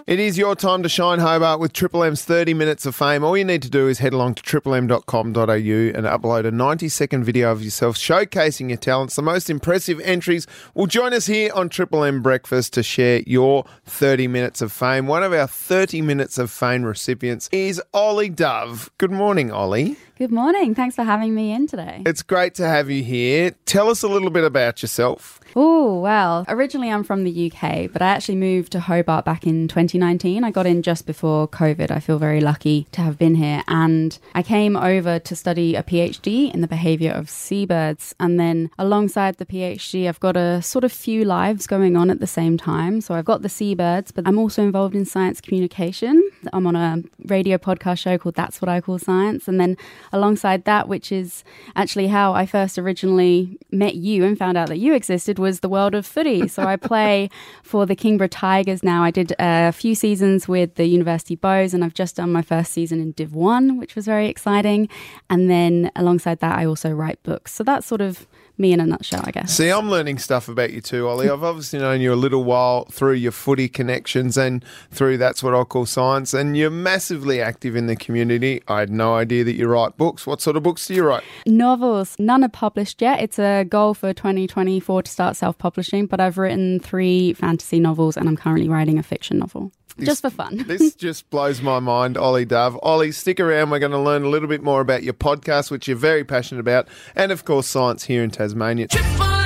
It 0.07 0.19
is 0.19 0.39
your 0.39 0.55
time 0.55 0.81
to 0.81 0.89
shine, 0.89 1.19
Hobart, 1.19 1.59
with 1.59 1.71
Triple 1.71 2.03
M's 2.03 2.25
30 2.25 2.55
minutes 2.55 2.87
of 2.87 2.95
fame. 2.95 3.23
All 3.23 3.37
you 3.37 3.45
need 3.45 3.61
to 3.61 3.69
do 3.69 3.87
is 3.87 3.99
head 3.99 4.11
along 4.11 4.33
to 4.35 4.43
triplem.com.au 4.43 5.51
and 5.51 6.05
upload 6.07 6.45
a 6.45 6.51
90 6.51 6.89
second 6.89 7.23
video 7.23 7.51
of 7.51 7.63
yourself 7.63 7.95
showcasing 7.95 8.69
your 8.69 8.77
talents. 8.77 9.15
The 9.15 9.21
most 9.21 9.49
impressive 9.49 10.01
entries 10.01 10.47
will 10.73 10.87
join 10.87 11.13
us 11.13 11.27
here 11.27 11.51
on 11.53 11.69
Triple 11.69 12.03
M 12.03 12.21
Breakfast 12.23 12.73
to 12.73 12.83
share 12.83 13.21
your 13.27 13.65
30 13.85 14.27
minutes 14.27 14.61
of 14.61 14.71
fame. 14.71 15.05
One 15.05 15.21
of 15.21 15.31
our 15.31 15.47
30 15.47 16.01
minutes 16.01 16.37
of 16.39 16.49
fame 16.49 16.83
recipients 16.83 17.47
is 17.51 17.81
Olly 17.93 18.29
Dove. 18.29 18.89
Good 18.97 19.11
morning, 19.11 19.51
Olly. 19.51 19.95
Good 20.19 20.33
morning. 20.33 20.75
Thanks 20.75 20.97
for 20.97 21.03
having 21.03 21.33
me 21.33 21.53
in 21.53 21.65
today. 21.65 22.03
It's 22.05 22.23
great 22.23 22.53
to 22.55 22.67
have 22.67 22.89
you 22.89 23.03
here. 23.03 23.51
Tell 23.65 23.89
us 23.89 24.03
a 24.03 24.07
little 24.09 24.29
bit 24.29 24.43
about 24.43 24.81
yourself. 24.81 25.39
Oh, 25.55 25.99
well, 25.99 26.45
originally 26.47 26.91
I'm 26.91 27.03
from 27.03 27.23
the 27.23 27.51
UK, 27.51 27.91
but 27.91 28.01
I 28.01 28.07
actually 28.07 28.35
moved 28.35 28.73
to 28.73 28.81
Hobart 28.81 29.25
back 29.25 29.47
in 29.47 29.67
2019. 29.67 30.43
I 30.43 30.51
got 30.51 30.67
in 30.67 30.83
just 30.83 31.05
before 31.05 31.47
COVID. 31.47 31.89
I 31.89 31.99
feel 31.99 32.19
very 32.19 32.41
lucky 32.41 32.87
to 32.91 33.01
have 33.01 33.17
been 33.17 33.35
here. 33.35 33.63
And 33.67 34.19
I 34.35 34.43
came 34.43 34.75
over 34.75 35.19
to 35.19 35.35
study 35.35 35.75
a 35.75 35.83
PhD 35.83 36.53
in 36.53 36.59
the 36.59 36.67
behavior 36.67 37.11
of 37.11 37.29
seabirds. 37.29 38.13
And 38.19 38.39
then 38.39 38.69
alongside 38.77 39.37
the 39.37 39.45
PhD, 39.45 40.07
I've 40.07 40.19
got 40.19 40.35
a 40.35 40.61
sort 40.61 40.83
of 40.83 40.91
few 40.91 41.23
lives 41.23 41.65
going 41.65 41.95
on 41.95 42.09
at 42.09 42.19
the 42.19 42.27
same 42.27 42.57
time. 42.57 43.01
So 43.01 43.15
I've 43.15 43.25
got 43.25 43.41
the 43.41 43.49
seabirds, 43.49 44.11
but 44.11 44.27
I'm 44.27 44.37
also 44.37 44.63
involved 44.63 44.95
in 44.95 45.05
science 45.05 45.39
communication. 45.41 46.29
I'm 46.53 46.67
on 46.67 46.75
a 46.75 47.03
radio 47.25 47.57
podcast 47.57 47.99
show 47.99 48.17
called 48.17 48.35
That's 48.35 48.61
What 48.61 48.69
I 48.69 48.81
Call 48.81 48.99
Science. 48.99 49.47
And 49.47 49.59
then 49.59 49.77
alongside 50.11 50.65
that, 50.65 50.87
which 50.87 51.11
is 51.11 51.43
actually 51.75 52.07
how 52.07 52.33
I 52.33 52.45
first 52.45 52.77
originally 52.77 53.57
met 53.71 53.95
you 53.95 54.25
and 54.25 54.37
found 54.37 54.57
out 54.57 54.67
that 54.69 54.77
you 54.77 54.93
existed, 54.93 55.39
was 55.39 55.59
the 55.59 55.69
world 55.69 55.95
of 55.95 56.05
footy. 56.05 56.47
So 56.59 56.63
I 56.63 56.75
play 56.75 57.29
for 57.63 57.85
the 57.85 57.95
Kingborough 57.95 58.29
Tigers 58.31 58.83
now. 58.83 59.03
I 59.03 59.11
did 59.11 59.33
a 59.39 59.71
few 59.71 59.93
seasons 59.95 60.47
with 60.47 60.75
the 60.75 60.85
University 60.85 61.35
Bows, 61.35 61.73
and 61.73 61.85
I've 61.85 61.93
just 61.93 62.15
done 62.15 62.31
my 62.31 62.41
first 62.41 62.73
season 62.73 62.99
in 62.99 63.11
Div 63.11 63.33
1, 63.33 63.77
which 63.77 63.95
was 63.95 64.05
very 64.05 64.27
exciting. 64.27 64.89
And 65.29 65.49
then 65.49 65.91
alongside 65.95 66.39
that, 66.39 66.57
I 66.57 66.65
also 66.65 66.91
write 66.91 67.21
books. 67.23 67.53
So 67.53 67.63
that's 67.63 67.85
sort 67.87 68.01
of 68.01 68.27
me 68.59 68.73
in 68.73 68.79
a 68.79 68.85
nutshell, 68.85 69.21
I 69.23 69.31
guess. 69.31 69.55
See, 69.55 69.69
I'm 69.69 69.89
learning 69.89 70.19
stuff 70.19 70.47
about 70.47 70.71
you 70.71 70.81
too, 70.81 71.07
Olly. 71.07 71.29
I've 71.29 71.43
obviously 71.43 71.79
known 71.79 72.01
you 72.01 72.13
a 72.13 72.15
little 72.15 72.43
while 72.43 72.85
through 72.85 73.13
your 73.13 73.31
footy 73.31 73.69
connections 73.69 74.37
and 74.37 74.63
through 74.91 75.17
that's 75.17 75.41
what 75.41 75.53
I'll 75.53 75.65
call 75.65 75.85
science. 75.85 76.33
And 76.33 76.57
you're 76.57 76.69
massively 76.69 77.41
active 77.41 77.75
in 77.75 77.87
the 77.87 77.95
community. 77.95 78.61
I 78.67 78.79
had 78.79 78.89
no 78.89 79.15
idea 79.15 79.43
that 79.43 79.55
you 79.55 79.67
write 79.67 79.97
books. 79.97 80.27
What 80.27 80.41
sort 80.41 80.57
of 80.57 80.63
books 80.63 80.87
do 80.87 80.93
you 80.93 81.03
write? 81.03 81.23
Novels, 81.45 82.15
none 82.19 82.43
are 82.43 82.49
published 82.49 83.01
yet. 83.01 83.21
It's 83.21 83.39
a 83.39 83.63
goal 83.63 83.93
for 83.93 84.13
2024 84.13 85.03
to 85.03 85.11
start 85.11 85.35
self 85.35 85.57
publishing, 85.57 86.05
but 86.05 86.19
I've 86.19 86.37
written 86.37 86.79
three 86.79 87.33
fantasy 87.33 87.79
novels 87.79 88.17
and 88.17 88.27
I'm 88.27 88.37
currently 88.37 88.69
writing 88.69 88.99
a 88.99 89.03
fiction 89.03 89.39
novel. 89.39 89.71
Just 90.05 90.21
for 90.21 90.29
fun. 90.29 90.57
This 90.67 90.93
just 90.95 91.29
blows 91.29 91.61
my 91.61 91.79
mind, 91.79 92.17
Olly 92.17 92.45
Dove. 92.45 92.77
Olly, 92.83 93.11
stick 93.11 93.39
around. 93.39 93.69
We're 93.71 93.79
going 93.79 93.91
to 93.91 93.99
learn 93.99 94.23
a 94.23 94.29
little 94.29 94.47
bit 94.47 94.61
more 94.61 94.81
about 94.81 95.03
your 95.03 95.13
podcast, 95.13 95.71
which 95.71 95.87
you're 95.87 95.97
very 95.97 96.23
passionate 96.23 96.61
about, 96.61 96.87
and 97.15 97.31
of 97.31 97.45
course, 97.45 97.67
science 97.67 98.03
here 98.03 98.23
in 98.23 98.29
Tasmania. 98.29 98.87
Triple 98.87 99.07
M 99.09 99.17
breakfast. 99.17 99.38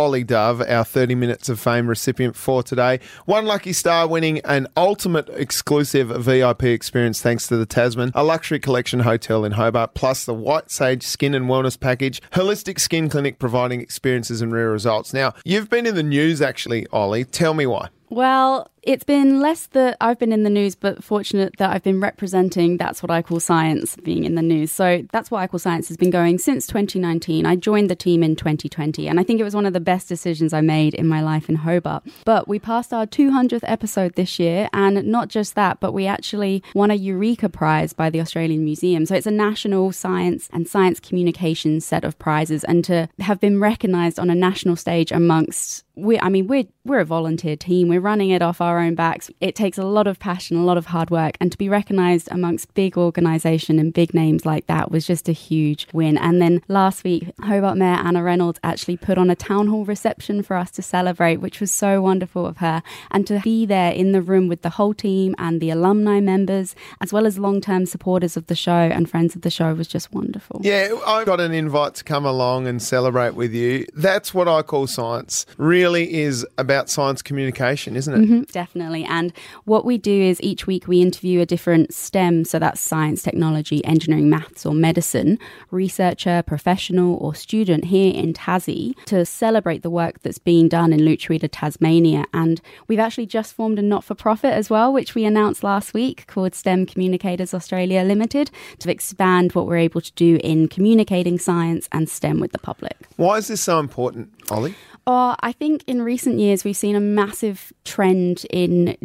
Olly 0.00 0.24
Dove, 0.24 0.62
our 0.62 0.82
30 0.82 1.14
Minutes 1.14 1.50
of 1.50 1.60
Fame 1.60 1.86
recipient 1.86 2.34
for 2.34 2.62
today. 2.62 3.00
One 3.26 3.44
lucky 3.44 3.74
star 3.74 4.08
winning 4.08 4.38
an 4.46 4.66
ultimate 4.74 5.28
exclusive 5.28 6.08
VIP 6.08 6.62
experience 6.62 7.20
thanks 7.20 7.46
to 7.48 7.58
the 7.58 7.66
Tasman, 7.66 8.10
a 8.14 8.24
luxury 8.24 8.58
collection 8.58 9.00
hotel 9.00 9.44
in 9.44 9.52
Hobart, 9.52 9.92
plus 9.92 10.24
the 10.24 10.32
White 10.32 10.70
Sage 10.70 11.02
Skin 11.02 11.34
and 11.34 11.50
Wellness 11.50 11.78
Package, 11.78 12.22
holistic 12.30 12.80
skin 12.80 13.10
clinic 13.10 13.38
providing 13.38 13.82
experiences 13.82 14.40
and 14.40 14.54
rare 14.54 14.70
results. 14.70 15.12
Now, 15.12 15.34
you've 15.44 15.68
been 15.68 15.84
in 15.84 15.96
the 15.96 16.02
news 16.02 16.40
actually, 16.40 16.86
Olly. 16.94 17.26
Tell 17.26 17.52
me 17.52 17.66
why. 17.66 17.90
Well, 18.08 18.70
it's 18.82 19.04
been 19.04 19.40
less 19.40 19.66
that 19.68 19.96
I've 20.00 20.18
been 20.18 20.32
in 20.32 20.42
the 20.42 20.50
news, 20.50 20.74
but 20.74 21.04
fortunate 21.04 21.54
that 21.58 21.70
I've 21.70 21.82
been 21.82 22.00
representing 22.00 22.76
That's 22.78 23.02
What 23.02 23.10
I 23.10 23.22
Call 23.22 23.40
Science 23.40 23.96
being 23.96 24.24
in 24.24 24.34
the 24.36 24.42
news. 24.42 24.72
So 24.72 25.04
That's 25.12 25.30
What 25.30 25.40
I 25.40 25.46
Call 25.46 25.58
Science 25.58 25.88
has 25.88 25.96
been 25.96 26.10
going 26.10 26.38
since 26.38 26.66
2019. 26.66 27.44
I 27.44 27.56
joined 27.56 27.90
the 27.90 27.96
team 27.96 28.22
in 28.22 28.36
2020, 28.36 29.06
and 29.06 29.20
I 29.20 29.22
think 29.22 29.40
it 29.40 29.44
was 29.44 29.54
one 29.54 29.66
of 29.66 29.72
the 29.72 29.80
best 29.80 30.08
decisions 30.08 30.52
I 30.52 30.60
made 30.60 30.94
in 30.94 31.06
my 31.06 31.20
life 31.20 31.48
in 31.48 31.56
Hobart. 31.56 32.04
But 32.24 32.48
we 32.48 32.58
passed 32.58 32.92
our 32.92 33.06
200th 33.06 33.60
episode 33.64 34.14
this 34.14 34.38
year, 34.38 34.68
and 34.72 35.04
not 35.06 35.28
just 35.28 35.54
that, 35.56 35.80
but 35.80 35.92
we 35.92 36.06
actually 36.06 36.62
won 36.74 36.90
a 36.90 36.94
Eureka 36.94 37.48
Prize 37.48 37.92
by 37.92 38.08
the 38.08 38.20
Australian 38.20 38.64
Museum. 38.64 39.04
So 39.04 39.14
it's 39.14 39.26
a 39.26 39.30
national 39.30 39.92
science 39.92 40.48
and 40.52 40.66
science 40.66 41.00
communication 41.00 41.80
set 41.80 42.04
of 42.04 42.18
prizes, 42.18 42.64
and 42.64 42.84
to 42.84 43.08
have 43.18 43.40
been 43.40 43.60
recognised 43.60 44.18
on 44.18 44.30
a 44.30 44.34
national 44.34 44.76
stage 44.76 45.12
amongst 45.12 45.84
we 46.00 46.18
I 46.18 46.28
mean 46.28 46.46
we're 46.46 46.64
we're 46.84 47.00
a 47.00 47.04
volunteer 47.04 47.56
team. 47.56 47.88
We're 47.88 48.00
running 48.00 48.30
it 48.30 48.42
off 48.42 48.60
our 48.60 48.69
own 48.78 48.94
backs. 48.94 49.30
It 49.40 49.54
takes 49.54 49.78
a 49.78 49.84
lot 49.84 50.06
of 50.06 50.18
passion, 50.18 50.56
a 50.56 50.64
lot 50.64 50.76
of 50.76 50.86
hard 50.86 51.10
work, 51.10 51.36
and 51.40 51.50
to 51.50 51.58
be 51.58 51.68
recognized 51.68 52.28
amongst 52.30 52.72
big 52.74 52.96
organization 52.96 53.78
and 53.78 53.92
big 53.92 54.14
names 54.14 54.46
like 54.46 54.66
that 54.66 54.90
was 54.90 55.06
just 55.06 55.28
a 55.28 55.32
huge 55.32 55.86
win. 55.92 56.16
And 56.18 56.40
then 56.40 56.62
last 56.68 57.04
week, 57.04 57.32
Hobart 57.42 57.76
Mayor 57.76 57.98
Anna 58.02 58.22
Reynolds 58.22 58.60
actually 58.62 58.96
put 58.96 59.18
on 59.18 59.30
a 59.30 59.36
town 59.36 59.68
hall 59.68 59.84
reception 59.84 60.42
for 60.42 60.56
us 60.56 60.70
to 60.72 60.82
celebrate, 60.82 61.38
which 61.38 61.60
was 61.60 61.72
so 61.72 62.00
wonderful 62.00 62.46
of 62.46 62.58
her. 62.58 62.82
And 63.10 63.26
to 63.26 63.40
be 63.40 63.66
there 63.66 63.92
in 63.92 64.12
the 64.12 64.22
room 64.22 64.48
with 64.48 64.62
the 64.62 64.70
whole 64.70 64.94
team 64.94 65.34
and 65.38 65.60
the 65.60 65.70
alumni 65.70 66.20
members, 66.20 66.74
as 67.00 67.12
well 67.12 67.26
as 67.26 67.38
long-term 67.38 67.86
supporters 67.86 68.36
of 68.36 68.46
the 68.46 68.54
show 68.54 68.72
and 68.72 69.08
friends 69.08 69.34
of 69.34 69.42
the 69.42 69.50
show 69.50 69.74
was 69.74 69.88
just 69.88 70.12
wonderful. 70.12 70.60
Yeah, 70.62 70.94
I 71.06 71.24
got 71.24 71.40
an 71.40 71.52
invite 71.52 71.94
to 71.96 72.04
come 72.04 72.24
along 72.24 72.66
and 72.66 72.82
celebrate 72.82 73.34
with 73.34 73.52
you. 73.52 73.86
That's 73.94 74.34
what 74.34 74.48
I 74.48 74.62
call 74.62 74.86
science. 74.86 75.46
Really 75.56 76.14
is 76.14 76.46
about 76.58 76.90
science 76.90 77.22
communication, 77.22 77.96
isn't 77.96 78.14
it? 78.14 78.28
Mhm, 78.28 78.50
definitely. 78.60 79.04
And 79.06 79.32
what 79.64 79.86
we 79.86 79.96
do 79.96 80.12
is 80.12 80.38
each 80.42 80.66
week 80.66 80.86
we 80.86 81.00
interview 81.00 81.40
a 81.40 81.46
different 81.46 81.94
STEM, 81.94 82.44
so 82.44 82.58
that's 82.58 82.78
science, 82.78 83.22
technology, 83.22 83.82
engineering, 83.86 84.28
maths, 84.28 84.66
or 84.66 84.74
medicine, 84.74 85.38
researcher, 85.70 86.42
professional, 86.46 87.16
or 87.16 87.34
student 87.34 87.86
here 87.86 88.12
in 88.12 88.34
Tassie 88.34 88.92
to 89.06 89.24
celebrate 89.24 89.82
the 89.82 89.88
work 89.88 90.20
that's 90.20 90.36
being 90.36 90.68
done 90.68 90.92
in 90.92 91.00
Lutruwita, 91.00 91.48
Tasmania. 91.50 92.26
And 92.34 92.60
we've 92.86 92.98
actually 92.98 93.24
just 93.24 93.54
formed 93.54 93.78
a 93.78 93.82
not 93.82 94.04
for 94.04 94.14
profit 94.14 94.52
as 94.52 94.68
well, 94.68 94.92
which 94.92 95.14
we 95.14 95.24
announced 95.24 95.64
last 95.64 95.94
week 95.94 96.26
called 96.26 96.54
STEM 96.54 96.84
Communicators 96.84 97.54
Australia 97.54 98.02
Limited 98.02 98.50
to 98.80 98.90
expand 98.90 99.54
what 99.54 99.66
we're 99.66 99.78
able 99.78 100.02
to 100.02 100.12
do 100.12 100.38
in 100.44 100.68
communicating 100.68 101.38
science 101.38 101.88
and 101.92 102.10
STEM 102.10 102.40
with 102.40 102.52
the 102.52 102.58
public. 102.58 102.98
Why 103.16 103.38
is 103.38 103.48
this 103.48 103.62
so 103.62 103.78
important, 103.78 104.28
Olly? 104.50 104.74
Oh, 105.06 105.34
I 105.40 105.52
think 105.52 105.84
in 105.86 106.02
recent 106.02 106.38
years 106.38 106.64
we've 106.64 106.76
seen 106.76 106.96
a 106.96 107.00
massive 107.00 107.72
trend 107.84 108.46
in 108.50 108.96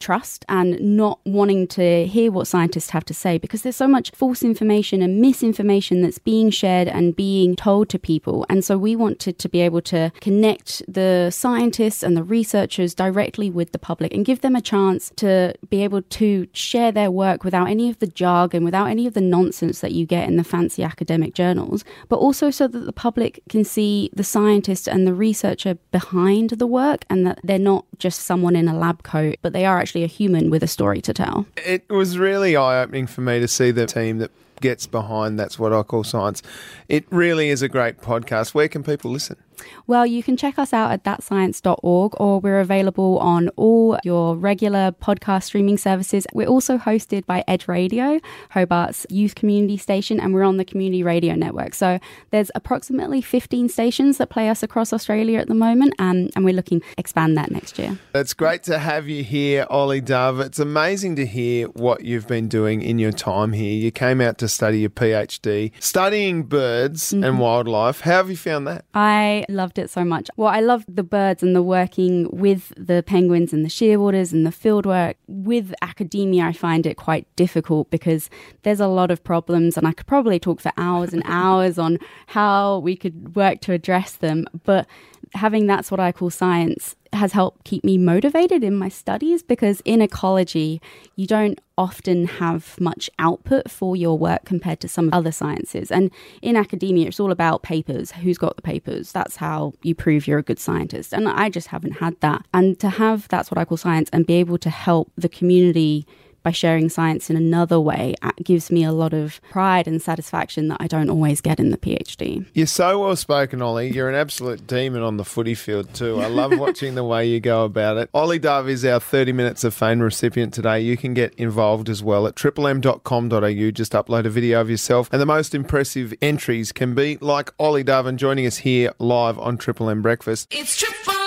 distrust 0.00 0.46
and 0.48 0.80
not 0.80 1.20
wanting 1.26 1.66
to 1.66 2.06
hear 2.06 2.32
what 2.32 2.46
scientists 2.46 2.90
have 2.90 3.04
to 3.04 3.12
say 3.12 3.36
because 3.36 3.62
there's 3.62 3.76
so 3.76 3.86
much 3.86 4.10
false 4.12 4.42
information 4.42 5.02
and 5.02 5.20
misinformation 5.20 6.00
that's 6.00 6.18
being 6.18 6.50
shared 6.50 6.88
and 6.88 7.14
being 7.14 7.54
told 7.54 7.88
to 7.90 7.98
people. 7.98 8.46
And 8.48 8.64
so 8.64 8.78
we 8.78 8.96
wanted 8.96 9.38
to 9.38 9.48
be 9.48 9.60
able 9.60 9.82
to 9.82 10.10
connect 10.22 10.82
the 10.88 11.30
scientists 11.30 12.02
and 12.02 12.16
the 12.16 12.24
researchers 12.24 12.94
directly 12.94 13.50
with 13.50 13.72
the 13.72 13.78
public 13.78 14.14
and 14.14 14.24
give 14.24 14.40
them 14.40 14.56
a 14.56 14.62
chance 14.62 15.12
to 15.16 15.54
be 15.68 15.84
able 15.84 16.00
to 16.02 16.48
share 16.54 16.92
their 16.92 17.10
work 17.10 17.44
without 17.44 17.68
any 17.68 17.90
of 17.90 17.98
the 17.98 18.06
jargon, 18.06 18.64
without 18.64 18.86
any 18.86 19.06
of 19.06 19.12
the 19.12 19.20
nonsense 19.20 19.80
that 19.80 19.92
you 19.92 20.06
get 20.06 20.26
in 20.26 20.36
the 20.36 20.44
fancy 20.44 20.82
academic 20.82 21.34
journals, 21.34 21.84
but 22.08 22.16
also 22.16 22.50
so 22.50 22.66
that 22.66 22.86
the 22.86 22.92
public 22.92 23.42
can 23.50 23.64
see 23.64 24.08
the 24.14 24.24
scientist 24.24 24.88
and 24.88 25.06
the 25.06 25.14
researcher 25.14 25.74
behind 25.92 26.50
the 26.50 26.66
work 26.66 27.04
and 27.10 27.26
that 27.26 27.38
they're 27.44 27.58
not 27.58 27.84
just 27.98 28.20
someone 28.20 28.56
in 28.56 28.66
a 28.66 28.76
lab 28.76 29.02
coat, 29.02 29.36
but 29.42 29.52
they 29.52 29.66
are 29.66 29.78
actually 29.78 29.89
a 29.94 30.06
human 30.06 30.50
with 30.50 30.62
a 30.62 30.66
story 30.66 31.00
to 31.02 31.12
tell. 31.12 31.46
It 31.56 31.88
was 31.88 32.18
really 32.18 32.56
eye 32.56 32.82
opening 32.82 33.06
for 33.06 33.20
me 33.20 33.40
to 33.40 33.48
see 33.48 33.70
the 33.70 33.86
team 33.86 34.18
that 34.18 34.30
gets 34.60 34.86
behind 34.86 35.38
That's 35.38 35.58
What 35.58 35.72
I 35.72 35.82
Call 35.82 36.04
Science. 36.04 36.42
It 36.88 37.04
really 37.10 37.48
is 37.50 37.62
a 37.62 37.68
great 37.68 38.00
podcast. 38.00 38.54
Where 38.54 38.68
can 38.68 38.82
people 38.82 39.10
listen? 39.10 39.36
Well, 39.86 40.06
you 40.06 40.22
can 40.22 40.36
check 40.36 40.58
us 40.58 40.72
out 40.72 40.90
at 40.92 41.04
thatscience.org 41.04 42.14
or 42.20 42.40
we're 42.40 42.60
available 42.60 43.18
on 43.18 43.48
all 43.56 43.98
your 44.04 44.36
regular 44.36 44.92
podcast 44.92 45.44
streaming 45.44 45.78
services. 45.78 46.26
We're 46.32 46.48
also 46.48 46.78
hosted 46.78 47.26
by 47.26 47.44
Edge 47.48 47.68
Radio, 47.68 48.20
Hobart's 48.52 49.06
youth 49.10 49.34
community 49.34 49.76
station, 49.76 50.20
and 50.20 50.32
we're 50.34 50.44
on 50.44 50.56
the 50.56 50.64
Community 50.64 51.02
Radio 51.02 51.34
Network. 51.34 51.74
So 51.74 51.98
there's 52.30 52.50
approximately 52.54 53.20
15 53.20 53.68
stations 53.68 54.18
that 54.18 54.30
play 54.30 54.48
us 54.48 54.62
across 54.62 54.92
Australia 54.92 55.38
at 55.38 55.48
the 55.48 55.54
moment, 55.54 55.94
and, 55.98 56.30
and 56.34 56.44
we're 56.44 56.54
looking 56.54 56.80
to 56.80 56.86
expand 56.98 57.36
that 57.36 57.50
next 57.50 57.78
year. 57.78 57.98
It's 58.14 58.34
great 58.34 58.62
to 58.64 58.78
have 58.78 59.08
you 59.08 59.24
here, 59.24 59.66
Olly 59.70 60.00
Dove. 60.00 60.40
It's 60.40 60.58
amazing 60.58 61.16
to 61.16 61.26
hear 61.26 61.66
what 61.68 62.04
you've 62.04 62.26
been 62.26 62.48
doing 62.48 62.82
in 62.82 62.98
your 62.98 63.12
time 63.12 63.52
here. 63.52 63.72
You 63.72 63.90
came 63.90 64.20
out 64.20 64.38
to 64.38 64.48
study 64.48 64.80
your 64.80 64.90
PhD, 64.90 65.72
studying 65.80 66.44
birds 66.44 67.12
and 67.12 67.24
mm-hmm. 67.24 67.38
wildlife. 67.38 68.00
How 68.00 68.18
have 68.18 68.30
you 68.30 68.36
found 68.36 68.66
that? 68.66 68.84
I 68.94 69.44
loved 69.50 69.78
it 69.78 69.90
so 69.90 70.04
much. 70.04 70.30
Well, 70.36 70.48
I 70.48 70.60
love 70.60 70.84
the 70.88 71.02
birds 71.02 71.42
and 71.42 71.54
the 71.54 71.62
working 71.62 72.28
with 72.30 72.72
the 72.76 73.02
penguins 73.02 73.52
and 73.52 73.64
the 73.64 73.68
shearwaters 73.68 74.32
and 74.32 74.46
the 74.46 74.52
field 74.52 74.86
work. 74.86 75.16
With 75.26 75.74
academia, 75.82 76.44
I 76.44 76.52
find 76.52 76.86
it 76.86 76.96
quite 76.96 77.26
difficult 77.36 77.90
because 77.90 78.30
there's 78.62 78.80
a 78.80 78.86
lot 78.86 79.10
of 79.10 79.22
problems, 79.22 79.76
and 79.76 79.86
I 79.86 79.92
could 79.92 80.06
probably 80.06 80.38
talk 80.38 80.60
for 80.60 80.72
hours 80.76 81.12
and 81.12 81.22
hours 81.26 81.78
on 81.78 81.98
how 82.28 82.78
we 82.78 82.96
could 82.96 83.36
work 83.36 83.60
to 83.62 83.72
address 83.72 84.12
them. 84.14 84.46
But 84.64 84.86
having 85.34 85.66
that's 85.66 85.90
what 85.90 86.00
I 86.00 86.12
call 86.12 86.30
science 86.30 86.96
has 87.12 87.32
helped 87.32 87.64
keep 87.64 87.84
me 87.84 87.98
motivated 87.98 88.62
in 88.62 88.76
my 88.76 88.88
studies 88.88 89.42
because 89.42 89.82
in 89.84 90.00
ecology, 90.00 90.80
you 91.16 91.26
don't 91.26 91.60
often 91.76 92.26
have 92.26 92.78
much 92.80 93.10
output 93.18 93.70
for 93.70 93.96
your 93.96 94.16
work 94.16 94.44
compared 94.44 94.80
to 94.80 94.88
some 94.88 95.10
other 95.12 95.32
sciences. 95.32 95.90
And 95.90 96.10
in 96.42 96.56
academia, 96.56 97.08
it's 97.08 97.18
all 97.18 97.32
about 97.32 97.62
papers. 97.62 98.12
Who's 98.12 98.38
got 98.38 98.56
the 98.56 98.62
papers? 98.62 99.12
That's 99.12 99.36
how 99.36 99.72
you 99.82 99.94
prove 99.94 100.26
you're 100.26 100.38
a 100.38 100.42
good 100.42 100.58
scientist. 100.58 101.12
And 101.12 101.28
I 101.28 101.48
just 101.48 101.68
haven't 101.68 101.92
had 101.92 102.20
that. 102.20 102.44
And 102.54 102.78
to 102.80 102.90
have 102.90 103.26
that's 103.28 103.50
what 103.50 103.58
I 103.58 103.64
call 103.64 103.76
science 103.76 104.10
and 104.12 104.26
be 104.26 104.34
able 104.34 104.58
to 104.58 104.70
help 104.70 105.10
the 105.16 105.28
community 105.28 106.06
by 106.42 106.50
sharing 106.50 106.88
science 106.88 107.30
in 107.30 107.36
another 107.36 107.78
way 107.80 108.14
uh, 108.22 108.32
gives 108.42 108.70
me 108.70 108.84
a 108.84 108.92
lot 108.92 109.12
of 109.12 109.40
pride 109.50 109.86
and 109.86 110.00
satisfaction 110.00 110.68
that 110.68 110.78
I 110.80 110.86
don't 110.86 111.10
always 111.10 111.40
get 111.40 111.60
in 111.60 111.70
the 111.70 111.78
PhD. 111.78 112.46
You're 112.54 112.66
so 112.66 113.00
well 113.00 113.16
spoken, 113.16 113.62
Olly. 113.62 113.90
You're 113.92 114.08
an 114.08 114.14
absolute 114.14 114.66
demon 114.66 115.02
on 115.02 115.16
the 115.16 115.24
footy 115.24 115.54
field, 115.54 115.92
too. 115.94 116.20
I 116.20 116.26
love 116.26 116.58
watching 116.58 116.94
the 116.94 117.04
way 117.04 117.28
you 117.28 117.40
go 117.40 117.64
about 117.64 117.96
it. 117.96 118.10
Olly 118.14 118.38
Dove 118.38 118.68
is 118.68 118.84
our 118.84 119.00
30 119.00 119.32
Minutes 119.32 119.64
of 119.64 119.74
Fame 119.74 120.00
recipient 120.00 120.54
today. 120.54 120.80
You 120.80 120.96
can 120.96 121.14
get 121.14 121.34
involved 121.34 121.88
as 121.88 122.02
well 122.02 122.26
at 122.26 122.34
triplem.com.au. 122.34 123.70
Just 123.70 123.92
upload 123.92 124.24
a 124.24 124.30
video 124.30 124.60
of 124.60 124.70
yourself. 124.70 125.08
And 125.12 125.20
the 125.20 125.26
most 125.26 125.54
impressive 125.54 126.14
entries 126.22 126.72
can 126.72 126.94
be 126.94 127.18
like 127.20 127.52
Olly 127.58 127.82
Dove 127.82 128.06
and 128.06 128.18
joining 128.18 128.46
us 128.46 128.58
here 128.58 128.92
live 128.98 129.38
on 129.38 129.58
Triple 129.58 129.90
M 129.90 130.02
Breakfast. 130.02 130.48
It's 130.50 130.76
Triple 130.76 131.19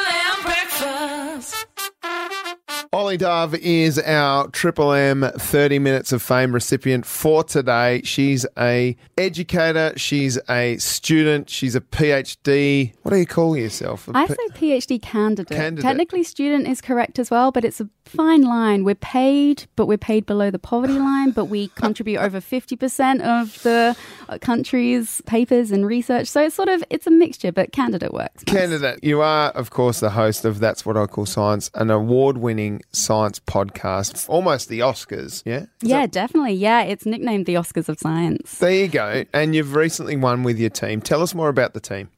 Olly 2.93 3.17
Dove 3.17 3.55
is 3.55 3.97
our 3.97 4.47
Triple 4.50 4.93
M 4.93 5.23
30 5.35 5.79
Minutes 5.79 6.12
of 6.12 6.21
Fame 6.21 6.53
recipient 6.53 7.07
for 7.07 7.43
today. 7.43 8.03
She's 8.03 8.45
a 8.55 8.95
educator, 9.17 9.93
she's 9.97 10.38
a 10.47 10.77
student, 10.77 11.50
she's 11.50 11.75
a 11.75 11.81
PhD. 11.81 12.93
What 13.01 13.09
do 13.09 13.17
you 13.17 13.25
call 13.25 13.57
yourself? 13.57 14.07
A 14.09 14.12
I 14.13 14.27
say 14.27 14.35
PhD 14.53 15.01
candidate. 15.01 15.57
Candidate. 15.57 15.81
Technically, 15.81 16.23
student 16.23 16.67
is 16.67 16.81
correct 16.81 17.17
as 17.17 17.31
well, 17.31 17.51
but 17.51 17.65
it's 17.65 17.81
a 17.81 17.89
fine 18.05 18.43
line. 18.43 18.83
We're 18.83 18.93
paid, 18.93 19.65
but 19.75 19.88
we're 19.88 19.97
paid 19.97 20.27
below 20.27 20.51
the 20.51 20.59
poverty 20.59 20.93
line, 20.93 21.31
but 21.31 21.45
we 21.45 21.69
contribute 21.69 22.19
over 22.19 22.39
50% 22.39 23.21
of 23.21 23.63
the 23.63 23.97
country's 24.41 25.21
papers 25.25 25.71
and 25.71 25.85
research. 25.85 26.27
So 26.27 26.43
it's 26.43 26.55
sort 26.55 26.69
of, 26.69 26.83
it's 26.89 27.07
a 27.07 27.11
mixture, 27.11 27.51
but 27.51 27.71
candidate 27.71 28.13
works. 28.13 28.43
best. 28.43 28.57
Candidate, 28.57 29.03
you 29.03 29.21
are, 29.21 29.49
of 29.51 29.69
course, 29.69 29.99
the 29.99 30.11
host 30.11 30.45
of 30.45 30.59
That's 30.59 30.85
What 30.85 30.97
I 30.97 31.05
Call 31.05 31.25
Science, 31.25 31.69
an 31.75 31.89
award 31.91 32.37
winning 32.37 32.81
science 32.91 33.39
podcast, 33.39 34.27
almost 34.29 34.69
the 34.69 34.79
Oscars. 34.79 35.43
Yeah? 35.45 35.61
Is 35.61 35.67
Yeah, 35.89 36.01
that- 36.01 36.11
definitely. 36.11 36.53
Yeah, 36.53 36.81
it's 36.83 37.05
nicknamed 37.05 37.45
the 37.45 37.55
Oscars 37.55 37.89
of 37.89 37.99
Science. 37.99 38.57
there 38.59 38.71
you 38.71 38.87
go. 38.87 39.23
And 39.33 39.55
you've 39.55 39.75
recently 39.75 40.15
won 40.15 40.43
with 40.43 40.57
your 40.59 40.69
team. 40.69 41.01
Tell 41.01 41.21
us 41.21 41.33
more 41.35 41.49
about 41.49 41.73
the 41.73 41.79
team. 41.79 42.09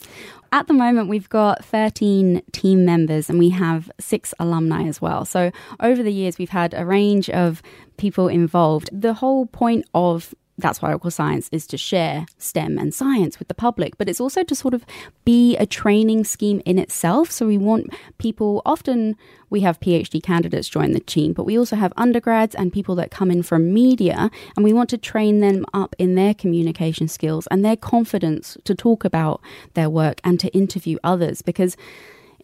At 0.51 0.67
the 0.67 0.73
moment, 0.73 1.09
we've 1.09 1.27
got 1.27 1.65
13 1.65 2.41
team 2.53 2.85
members 2.85 3.29
and 3.29 3.37
we 3.39 3.49
have 3.49 3.91
six 3.99 4.33
alumni 4.39 4.83
as 4.87 5.01
well. 5.01 5.25
So, 5.25 5.51
over 5.81 6.01
the 6.01 6.13
years, 6.13 6.37
we've 6.37 6.49
had 6.51 6.73
a 6.73 6.85
range 6.85 7.29
of 7.29 7.61
people 7.97 8.29
involved. 8.29 8.89
The 8.93 9.15
whole 9.15 9.47
point 9.47 9.85
of 9.93 10.33
that's 10.57 10.81
why 10.81 10.97
call 10.97 11.11
science 11.11 11.49
is 11.51 11.67
to 11.67 11.77
share 11.77 12.25
STEM 12.37 12.77
and 12.77 12.93
science 12.93 13.39
with 13.39 13.49
the 13.49 13.53
public, 13.53 13.97
but 13.97 14.07
it's 14.07 14.21
also 14.21 14.43
to 14.43 14.55
sort 14.55 14.73
of 14.73 14.85
be 15.25 15.57
a 15.57 15.65
training 15.65 16.23
scheme 16.23 16.61
in 16.65 16.79
itself. 16.79 17.29
So 17.29 17.45
we 17.45 17.57
want 17.57 17.93
people, 18.17 18.61
often 18.65 19.17
we 19.49 19.61
have 19.61 19.79
PhD 19.79 20.23
candidates 20.23 20.69
join 20.69 20.91
the 20.91 21.01
team, 21.01 21.33
but 21.33 21.43
we 21.43 21.57
also 21.57 21.75
have 21.75 21.91
undergrads 21.97 22.55
and 22.55 22.71
people 22.71 22.95
that 22.95 23.11
come 23.11 23.31
in 23.31 23.43
from 23.43 23.73
media, 23.73 24.31
and 24.55 24.63
we 24.63 24.71
want 24.71 24.89
to 24.91 24.97
train 24.97 25.41
them 25.41 25.65
up 25.73 25.95
in 25.99 26.15
their 26.15 26.33
communication 26.33 27.07
skills 27.07 27.47
and 27.51 27.63
their 27.63 27.75
confidence 27.75 28.57
to 28.63 28.73
talk 28.73 29.03
about 29.03 29.41
their 29.73 29.89
work 29.89 30.21
and 30.23 30.39
to 30.39 30.47
interview 30.49 30.97
others 31.03 31.41
because 31.41 31.75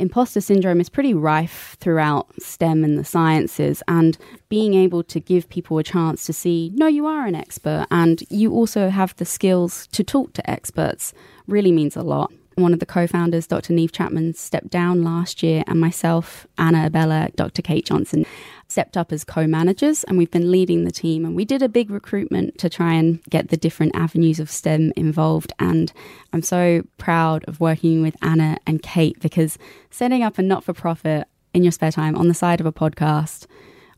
imposter 0.02 0.42
syndrome 0.42 0.82
is 0.82 0.90
pretty 0.90 1.14
rife 1.14 1.78
throughout 1.80 2.28
STEM 2.42 2.84
and 2.84 2.98
the 2.98 3.06
sciences, 3.06 3.84
and 3.88 4.18
being 4.50 4.74
able 4.74 5.04
to 5.04 5.20
give 5.20 5.48
people 5.50 5.78
a 5.78 5.84
chance 5.84 6.26
to 6.26 6.34
see, 6.34 6.72
no, 6.74 6.88
you 6.88 7.06
are 7.06 7.26
an 7.26 7.36
expert, 7.36 7.86
and 7.92 8.24
you 8.30 8.52
also 8.52 8.90
have 8.90 9.16
the 9.16 9.26
skills 9.26 9.88
to 9.88 10.04
talk 10.04 10.34
to 10.34 10.50
experts 10.50 11.14
really 11.48 11.72
means 11.72 11.96
a 11.96 12.02
lot. 12.02 12.32
One 12.56 12.74
of 12.74 12.80
the 12.80 12.86
co 12.86 13.08
founders, 13.08 13.48
Dr. 13.48 13.74
Neve 13.74 13.94
Chapman, 13.94 14.34
stepped 14.34 14.70
down 14.70 15.04
last 15.04 15.42
year, 15.42 15.64
and 15.68 15.80
myself, 15.80 16.46
Anna 16.58 16.88
Abella, 16.88 17.30
Dr. 17.36 17.62
Kate 17.62 17.86
Johnson 17.86 18.26
stepped 18.72 18.98
up 18.98 19.12
as 19.12 19.24
co 19.24 19.46
managers, 19.46 20.04
and 20.06 20.18
we've 20.18 20.32
been 20.32 20.52
leading 20.52 20.84
the 20.84 20.92
team. 20.92 21.26
And 21.26 21.36
we 21.36 21.46
did 21.46 21.62
a 21.62 21.70
big 21.70 21.92
recruitment 21.92 22.58
to 22.60 22.70
try 22.70 22.94
and 22.94 23.24
get 23.30 23.50
the 23.50 23.58
different 23.58 23.96
avenues 23.96 24.40
of 24.40 24.50
STEM 24.50 24.94
involved. 24.96 25.54
And 25.60 25.92
I'm 26.34 26.42
so 26.42 26.84
proud 26.98 27.44
of 27.46 27.60
working 27.60 28.02
with 28.02 28.16
Anna 28.22 28.58
and 28.66 28.82
Kate 28.82 29.20
because 29.20 29.58
setting 29.90 30.24
up 30.24 30.38
a 30.38 30.42
not 30.42 30.64
for 30.64 30.74
profit 30.74 31.28
in 31.54 31.64
your 31.64 31.72
spare 31.72 31.92
time 31.92 32.16
on 32.16 32.28
the 32.28 32.34
side 32.34 32.60
of 32.60 32.66
a 32.66 32.72
podcast, 32.72 33.46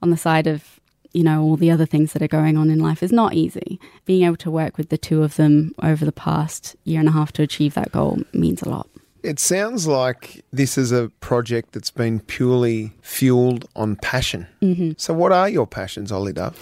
on 0.01 0.09
the 0.09 0.17
side 0.17 0.47
of 0.47 0.79
you 1.13 1.23
know, 1.23 1.43
all 1.43 1.55
the 1.55 1.69
other 1.69 1.86
things 1.86 2.13
that 2.13 2.23
are 2.23 2.27
going 2.27 2.57
on 2.57 2.71
in 2.71 2.79
life 2.79 3.03
is 3.03 3.12
not 3.12 3.36
easy. 3.36 3.79
Being 4.05 4.23
able 4.23 4.38
to 4.38 4.49
work 4.49 4.77
with 4.77 4.89
the 4.89 4.97
two 4.97 5.21
of 5.21 5.36
them 5.36 5.75
over 5.81 6.05
the 6.05 6.12
past 6.12 6.75
year 6.86 6.99
and 6.99 7.07
a 7.07 7.12
half 7.12 7.31
to 7.33 7.43
achieve 7.43 7.75
that 7.75 7.91
goal 7.91 8.23
means 8.33 8.63
a 8.63 8.69
lot. 8.69 8.89
It 9.23 9.39
sounds 9.39 9.88
like 9.88 10.43
this 10.51 10.77
is 10.77 10.91
a 10.91 11.09
project 11.21 11.71
that's 11.71 11.91
been 11.91 12.19
purely 12.19 12.91
fueled 13.01 13.65
on 13.73 13.95
passion. 13.95 14.47
Mm-hmm. 14.62 14.91
So, 14.97 15.13
what 15.13 15.31
are 15.31 15.47
your 15.47 15.65
passions, 15.65 16.12
Dove? 16.12 16.59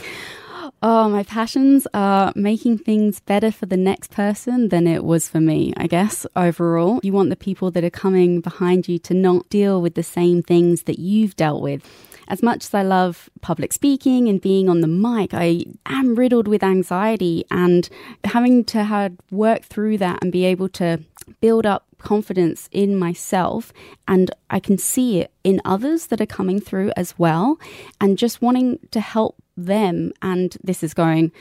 Oh, 0.83 1.09
my 1.09 1.23
passions 1.23 1.87
are 1.93 2.31
making 2.35 2.79
things 2.79 3.19
better 3.19 3.51
for 3.51 3.65
the 3.65 3.77
next 3.77 4.11
person 4.11 4.69
than 4.69 4.87
it 4.87 5.03
was 5.03 5.27
for 5.27 5.39
me, 5.39 5.73
I 5.77 5.85
guess, 5.87 6.25
overall. 6.35 6.99
You 7.03 7.13
want 7.13 7.29
the 7.29 7.35
people 7.35 7.69
that 7.71 7.83
are 7.83 7.91
coming 7.91 8.41
behind 8.41 8.87
you 8.87 8.97
to 8.99 9.13
not 9.13 9.49
deal 9.49 9.81
with 9.81 9.95
the 9.95 10.03
same 10.03 10.41
things 10.41 10.83
that 10.83 10.97
you've 10.97 11.35
dealt 11.35 11.61
with. 11.61 11.83
As 12.27 12.41
much 12.41 12.63
as 12.65 12.73
I 12.73 12.81
love 12.81 13.29
public 13.41 13.73
speaking 13.73 14.27
and 14.27 14.39
being 14.39 14.69
on 14.69 14.81
the 14.81 14.87
mic, 14.87 15.33
I 15.33 15.65
am 15.85 16.15
riddled 16.15 16.47
with 16.47 16.63
anxiety 16.63 17.43
and 17.51 17.89
having 18.23 18.63
to 18.65 18.83
have 18.83 19.13
work 19.31 19.63
through 19.63 19.97
that 19.97 20.23
and 20.23 20.31
be 20.31 20.45
able 20.45 20.69
to 20.69 20.99
build 21.39 21.65
up 21.65 21.85
confidence 21.99 22.67
in 22.71 22.97
myself 22.97 23.71
and 24.07 24.31
I 24.49 24.59
can 24.59 24.77
see 24.77 25.19
it 25.19 25.31
in 25.43 25.61
others 25.63 26.07
that 26.07 26.19
are 26.19 26.25
coming 26.25 26.59
through 26.59 26.91
as 26.97 27.17
well 27.17 27.59
and 27.99 28.17
just 28.17 28.41
wanting 28.41 28.79
to 28.91 28.99
help 28.99 29.35
them. 29.55 30.11
And 30.21 30.57
this 30.63 30.83
is 30.83 30.93
going 30.93 31.31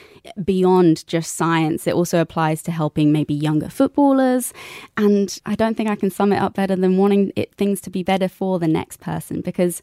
beyond 0.44 1.07
just 1.07 1.37
science. 1.37 1.87
It 1.87 1.94
also 1.94 2.20
applies 2.20 2.62
to 2.64 2.72
helping 2.72 3.11
maybe 3.11 3.35
younger 3.35 3.68
footballers 3.68 4.53
and 4.96 5.38
I 5.46 5.55
don't 5.55 5.76
think 5.76 5.88
I 5.88 5.96
can 5.96 6.11
sum 6.11 6.33
it 6.33 6.38
up 6.38 6.55
better 6.55 6.76
than 6.76 6.98
wanting 6.98 7.33
it, 7.37 7.55
things 7.55 7.81
to 7.83 7.90
be 7.90 8.03
better 8.03 8.29
for 8.29 8.59
the 8.59 8.68
next 8.68 9.00
person 9.00 9.40
because 9.40 9.81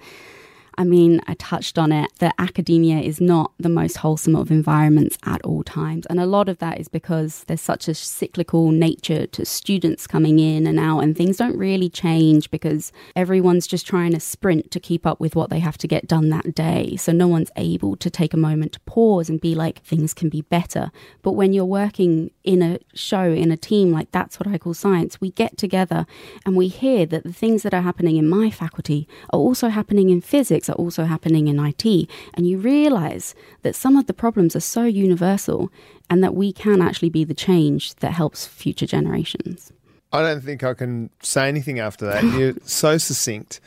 I 0.80 0.84
mean, 0.84 1.22
I 1.28 1.34
touched 1.34 1.80
on 1.80 1.92
it 1.92 2.12
that 2.20 2.36
academia 2.38 3.00
is 3.00 3.20
not 3.20 3.52
the 3.58 3.70
most 3.70 3.98
wholesome 3.98 4.36
of 4.36 4.52
environments 4.52 5.18
at 5.26 5.42
all 5.42 5.63
times. 5.63 6.06
And 6.06 6.20
a 6.20 6.28
lot 6.28 6.48
of 6.48 6.60
that 6.60 6.80
is 6.80 6.88
because 6.88 7.44
there's 7.48 7.62
such 7.62 7.88
a 7.88 7.96
cyclical 7.96 8.70
nature 8.70 9.26
to 9.26 9.44
students 9.44 10.06
coming 10.06 10.38
in 10.38 10.68
and 10.68 10.80
out, 10.80 11.00
and 11.00 11.18
things 11.18 11.38
don't 11.38 11.58
really 11.58 11.90
change 11.90 12.52
because 12.52 12.92
everyone's 13.16 13.66
just 13.66 13.88
trying 13.88 14.12
to 14.12 14.20
sprint 14.20 14.70
to 14.70 14.80
keep 14.80 15.08
up 15.08 15.20
with 15.20 15.36
what 15.36 15.50
they 15.50 15.60
have 15.60 15.80
to 15.80 15.88
get 15.88 16.08
done 16.08 16.30
that 16.30 16.54
day. 16.54 16.96
So 16.96 17.12
no 17.12 17.28
one's 17.28 17.52
able 17.56 17.96
to 17.96 18.10
take 18.12 18.36
a 18.36 18.38
moment 18.38 18.74
to 18.74 18.80
pause 18.82 19.30
and 19.30 19.42
be 19.42 19.56
like, 19.56 19.82
things 19.82 20.13
can 20.13 20.30
be 20.30 20.42
better. 20.42 20.92
But 21.24 21.32
when 21.32 21.54
you're 21.54 21.66
working 21.66 22.30
in 22.44 22.62
a 22.62 22.80
show, 22.94 23.24
in 23.32 23.52
a 23.52 23.58
team, 23.58 23.92
like 23.92 24.12
that's 24.12 24.40
what 24.40 24.48
I 24.48 24.60
call 24.60 24.76
science, 24.76 25.20
we 25.20 25.32
get 25.32 25.58
together 25.58 26.06
and 26.46 26.56
we 26.56 26.68
hear 26.68 27.08
that 27.08 27.24
the 27.24 27.34
things 27.34 27.63
that 27.63 27.74
are 27.74 27.82
happening 27.82 28.18
in 28.18 28.30
my 28.30 28.52
faculty 28.52 29.08
are 29.34 29.40
also 29.40 29.70
happening 29.70 30.12
in 30.12 30.22
physics 30.22 30.66
are 30.69 30.75
also 30.75 31.06
happening 31.06 31.47
in 31.47 31.60
IT, 31.60 32.10
and 32.34 32.47
you 32.47 32.58
realize 32.58 33.36
that 33.62 33.75
some 33.75 33.95
of 33.95 34.08
the 34.08 34.13
problems 34.13 34.56
are 34.56 34.62
so 34.62 34.84
universal 34.84 35.71
and 36.10 36.23
that 36.23 36.36
we 36.36 36.51
can 36.51 36.82
actually 36.82 37.10
be 37.10 37.23
the 37.23 37.34
change 37.34 37.95
that 37.95 38.12
helps 38.12 38.45
future 38.45 38.86
generations. 38.86 39.71
I 40.13 40.21
don't 40.21 40.41
think 40.41 40.63
I 40.63 40.73
can 40.73 41.10
say 41.21 41.47
anything 41.47 41.80
after 41.80 42.06
that. 42.06 42.23
You're 42.38 42.53
so 42.63 42.97
succinct. 42.97 43.60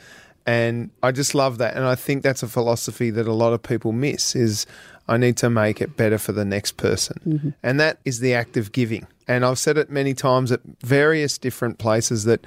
And 0.45 0.89
I 1.03 1.11
just 1.11 1.35
love 1.35 1.59
that. 1.59 1.75
And 1.75 1.85
I 1.85 1.95
think 1.95 2.23
that's 2.23 2.41
a 2.41 2.47
philosophy 2.47 3.11
that 3.11 3.27
a 3.27 3.33
lot 3.33 3.53
of 3.53 3.61
people 3.61 3.91
miss 3.91 4.35
is 4.35 4.65
I 5.07 5.17
need 5.17 5.37
to 5.37 5.49
make 5.49 5.81
it 5.81 5.95
better 5.95 6.17
for 6.17 6.31
the 6.31 6.45
next 6.45 6.77
person. 6.77 7.19
Mm-hmm. 7.25 7.49
And 7.61 7.79
that 7.79 7.99
is 8.05 8.19
the 8.19 8.33
act 8.33 8.57
of 8.57 8.71
giving. 8.71 9.05
And 9.27 9.45
I've 9.45 9.59
said 9.59 9.77
it 9.77 9.89
many 9.89 10.13
times 10.13 10.51
at 10.51 10.61
various 10.81 11.37
different 11.37 11.77
places 11.77 12.23
that 12.25 12.45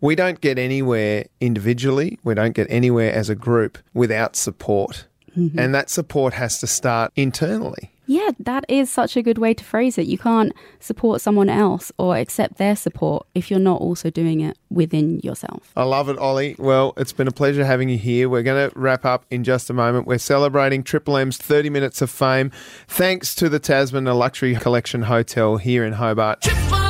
we 0.00 0.14
don't 0.14 0.40
get 0.40 0.58
anywhere 0.58 1.26
individually, 1.40 2.18
we 2.24 2.34
don't 2.34 2.54
get 2.54 2.66
anywhere 2.70 3.12
as 3.12 3.28
a 3.28 3.34
group 3.34 3.78
without 3.94 4.36
support. 4.36 5.06
Mm-hmm. 5.36 5.58
And 5.58 5.74
that 5.74 5.90
support 5.90 6.34
has 6.34 6.58
to 6.60 6.66
start 6.66 7.12
internally. 7.14 7.92
Yeah, 8.08 8.30
that 8.38 8.64
is 8.68 8.88
such 8.88 9.16
a 9.16 9.22
good 9.22 9.36
way 9.36 9.52
to 9.54 9.64
phrase 9.64 9.98
it. 9.98 10.06
You 10.06 10.16
can't 10.16 10.52
support 10.78 11.20
someone 11.20 11.48
else 11.48 11.90
or 11.98 12.16
accept 12.16 12.56
their 12.56 12.76
support 12.76 13.26
if 13.34 13.50
you're 13.50 13.58
not 13.58 13.80
also 13.80 14.10
doing 14.10 14.40
it 14.40 14.56
within 14.70 15.18
yourself. 15.20 15.72
I 15.76 15.82
love 15.82 16.08
it, 16.08 16.16
Olly. 16.18 16.54
Well, 16.56 16.94
it's 16.96 17.12
been 17.12 17.26
a 17.26 17.32
pleasure 17.32 17.64
having 17.64 17.88
you 17.88 17.98
here. 17.98 18.28
We're 18.28 18.44
going 18.44 18.70
to 18.70 18.78
wrap 18.78 19.04
up 19.04 19.26
in 19.30 19.42
just 19.42 19.70
a 19.70 19.72
moment. 19.72 20.06
We're 20.06 20.18
celebrating 20.18 20.84
Triple 20.84 21.16
M's 21.16 21.36
30 21.36 21.68
Minutes 21.70 22.00
of 22.00 22.08
Fame 22.08 22.52
thanks 22.86 23.34
to 23.34 23.48
the 23.48 23.58
Tasman, 23.58 24.06
a 24.06 24.14
luxury 24.14 24.54
collection 24.54 25.02
hotel 25.02 25.56
here 25.56 25.84
in 25.84 25.94
Hobart. 25.94 26.42
Triple 26.42 26.74
M 26.74 26.76
breakfast. 26.76 26.85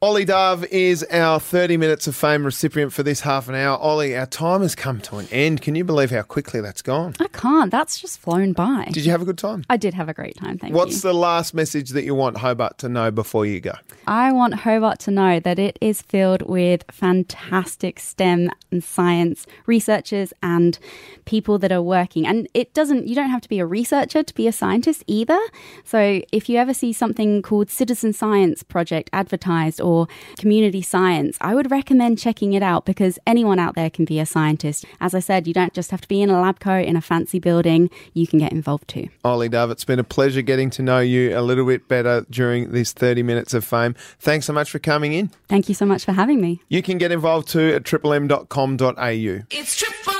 Olly 0.00 0.24
Dove 0.24 0.64
is 0.66 1.04
our 1.10 1.40
30 1.40 1.76
Minutes 1.76 2.06
of 2.06 2.14
Fame 2.14 2.44
recipient 2.44 2.92
for 2.92 3.02
this 3.02 3.22
half 3.22 3.48
an 3.48 3.56
hour. 3.56 3.76
Olly, 3.78 4.16
our 4.16 4.26
time 4.26 4.62
has 4.62 4.76
come 4.76 5.00
to 5.00 5.16
an 5.16 5.26
end. 5.32 5.60
Can 5.60 5.74
you 5.74 5.82
believe 5.82 6.12
how 6.12 6.22
quickly 6.22 6.60
that's 6.60 6.82
gone? 6.82 7.14
I 7.18 7.26
can't. 7.26 7.72
That's 7.72 7.98
just 7.98 8.20
flown 8.20 8.52
by. 8.52 8.90
Did 8.92 9.04
you 9.04 9.10
have 9.10 9.22
a 9.22 9.24
good 9.24 9.38
time? 9.38 9.64
I 9.68 9.76
did 9.76 9.94
have 9.94 10.08
a 10.08 10.14
great 10.14 10.36
time. 10.36 10.56
Thank 10.56 10.72
What's 10.72 10.90
you. 10.90 10.94
What's 10.94 11.02
the 11.02 11.14
last 11.14 11.52
message 11.52 11.90
that 11.90 12.04
you 12.04 12.14
want 12.14 12.36
Hobart 12.36 12.78
to 12.78 12.88
know 12.88 13.10
before 13.10 13.44
you 13.44 13.60
go? 13.60 13.72
I 14.06 14.30
want 14.30 14.54
Hobart 14.54 15.00
to 15.00 15.10
know 15.10 15.40
that 15.40 15.58
it 15.58 15.76
is 15.80 16.00
filled 16.00 16.42
with 16.42 16.84
fantastic 16.92 17.98
STEM 17.98 18.50
and 18.70 18.84
science 18.84 19.48
researchers 19.66 20.32
and 20.44 20.78
people 21.24 21.58
that 21.58 21.72
are 21.72 21.82
working. 21.82 22.24
And 22.24 22.46
it 22.54 22.72
doesn't, 22.72 23.08
you 23.08 23.16
don't 23.16 23.30
have 23.30 23.42
to 23.42 23.48
be 23.48 23.58
a 23.58 23.66
researcher 23.66 24.22
to 24.22 24.34
be 24.34 24.46
a 24.46 24.52
scientist 24.52 25.02
either. 25.08 25.40
So 25.82 26.22
if 26.30 26.48
you 26.48 26.56
ever 26.56 26.72
see 26.72 26.92
something 26.92 27.42
called 27.42 27.68
Citizen 27.68 28.12
Science 28.12 28.62
Project 28.62 29.10
advertised 29.12 29.80
or 29.88 30.06
community 30.38 30.82
science, 30.82 31.38
I 31.40 31.54
would 31.54 31.70
recommend 31.70 32.18
checking 32.18 32.52
it 32.52 32.62
out 32.62 32.84
because 32.84 33.18
anyone 33.26 33.58
out 33.58 33.74
there 33.74 33.90
can 33.90 34.04
be 34.04 34.20
a 34.20 34.26
scientist. 34.26 34.84
As 35.00 35.14
I 35.14 35.20
said, 35.20 35.46
you 35.46 35.54
don't 35.54 35.72
just 35.72 35.90
have 35.90 36.02
to 36.02 36.08
be 36.08 36.20
in 36.20 36.30
a 36.30 36.40
lab 36.40 36.60
coat 36.60 36.86
in 36.86 36.96
a 36.96 37.00
fancy 37.00 37.38
building, 37.38 37.90
you 38.12 38.26
can 38.26 38.38
get 38.38 38.52
involved 38.52 38.88
too. 38.88 39.08
Olly 39.24 39.48
Dove, 39.48 39.70
it's 39.70 39.84
been 39.84 39.98
a 39.98 40.04
pleasure 40.04 40.42
getting 40.42 40.70
to 40.70 40.82
know 40.82 41.00
you 41.00 41.36
a 41.38 41.40
little 41.40 41.66
bit 41.66 41.88
better 41.88 42.26
during 42.30 42.72
these 42.72 42.92
30 42.92 43.22
Minutes 43.22 43.54
of 43.54 43.64
Fame. 43.64 43.94
Thanks 44.18 44.46
so 44.46 44.52
much 44.52 44.70
for 44.70 44.78
coming 44.78 45.12
in. 45.12 45.28
Thank 45.48 45.68
you 45.68 45.74
so 45.74 45.86
much 45.86 46.04
for 46.04 46.12
having 46.12 46.40
me. 46.40 46.60
You 46.68 46.82
can 46.82 46.98
get 46.98 47.10
involved 47.10 47.48
too 47.48 47.72
at 47.74 47.84
triplem.com.au. 47.84 49.44
It's 49.50 49.76
Triple 49.76 50.17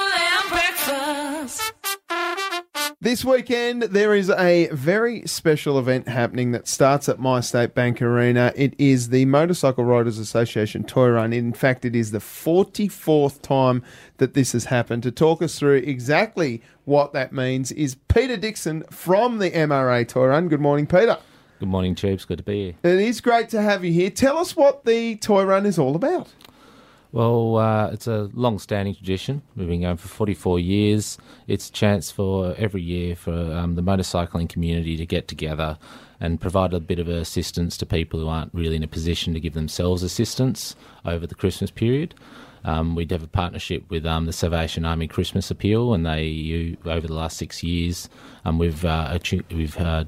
This 3.01 3.25
weekend, 3.25 3.83
there 3.83 4.13
is 4.13 4.29
a 4.29 4.67
very 4.73 5.25
special 5.25 5.79
event 5.79 6.09
happening 6.09 6.51
that 6.51 6.67
starts 6.67 7.09
at 7.09 7.21
My 7.21 7.39
State 7.39 7.73
Bank 7.73 8.03
Arena. 8.03 8.53
It 8.57 8.75
is 8.77 9.11
the 9.11 9.25
Motorcycle 9.25 9.85
Riders 9.85 10.19
Association 10.19 10.83
Toy 10.83 11.11
Run. 11.11 11.33
In 11.33 11.53
fact, 11.53 11.85
it 11.85 11.95
is 11.95 12.11
the 12.11 12.19
44th 12.19 13.41
time 13.41 13.85
that 14.17 14.35
this 14.35 14.51
has 14.51 14.65
happened. 14.65 15.05
To 15.05 15.13
talk 15.13 15.43
us 15.43 15.57
through 15.57 15.77
exactly 15.77 16.61
what 16.87 17.13
that 17.13 17.33
means 17.33 17.71
is 17.71 17.95
Peter 18.09 18.37
Dixon 18.37 18.83
from 18.91 19.39
the 19.39 19.53
MRA 19.53 20.09
Toy 20.09 20.27
Run. 20.27 20.49
Good 20.49 20.61
morning, 20.61 20.89
Peter. 20.89 21.19
Good 21.61 21.69
morning, 21.69 21.95
Tubes. 21.95 22.25
Good 22.25 22.39
to 22.39 22.43
be 22.43 22.65
here. 22.65 22.75
It 22.83 22.99
is 22.99 23.21
great 23.21 23.49
to 23.51 23.63
have 23.63 23.85
you 23.85 23.93
here. 23.93 24.11
Tell 24.11 24.37
us 24.39 24.57
what 24.57 24.85
the 24.85 25.15
Toy 25.15 25.45
Run 25.45 25.67
is 25.67 25.79
all 25.79 25.95
about. 25.95 26.31
Well, 27.11 27.57
uh, 27.57 27.89
it's 27.91 28.07
a 28.07 28.29
long-standing 28.35 28.95
tradition. 28.95 29.41
We've 29.57 29.67
been 29.67 29.81
going 29.81 29.97
for 29.97 30.09
44 30.09 30.61
years. 30.61 31.17
It's 31.47 31.71
a 31.71 31.73
chance 31.73 32.11
for 32.11 32.55
every 32.59 32.83
year 32.83 33.17
for 33.17 33.33
um, 33.33 33.77
the 33.77 33.83
motorcycling 33.83 34.51
community 34.51 34.95
to 34.99 35.07
get 35.07 35.27
together 35.27 35.79
and 36.21 36.39
provide 36.39 36.75
a 36.75 36.81
bit 36.81 36.99
of 36.99 37.09
assistance 37.09 37.79
to 37.79 37.87
people 37.87 38.21
who 38.21 38.29
aren't 38.29 38.53
really 38.53 38.77
in 38.77 38.83
a 38.83 38.89
position 38.89 39.33
to 39.33 39.41
give 39.41 39.55
themselves 39.55 40.03
assistance 40.03 40.77
over 41.07 41.27
the 41.27 41.35
Christmas 41.35 41.71
period. 41.71 42.15
Um, 42.65 42.95
we 42.95 43.07
have 43.11 43.23
a 43.23 43.29
partnership 43.29 43.89
with 43.89 44.05
um, 44.05 44.27
the 44.27 44.33
Salvation 44.33 44.85
Army 44.85 45.09
Christmas 45.09 45.51
Appeal, 45.51 45.95
and 45.95 46.05
they 46.05 46.25
you, 46.25 46.77
over 46.85 47.07
the 47.07 47.15
last 47.15 47.39
six 47.39 47.63
years, 47.63 48.11
um, 48.45 48.59
we've 48.59 48.85
uh, 48.85 49.17
we've 49.51 49.79
uh, 49.79 50.05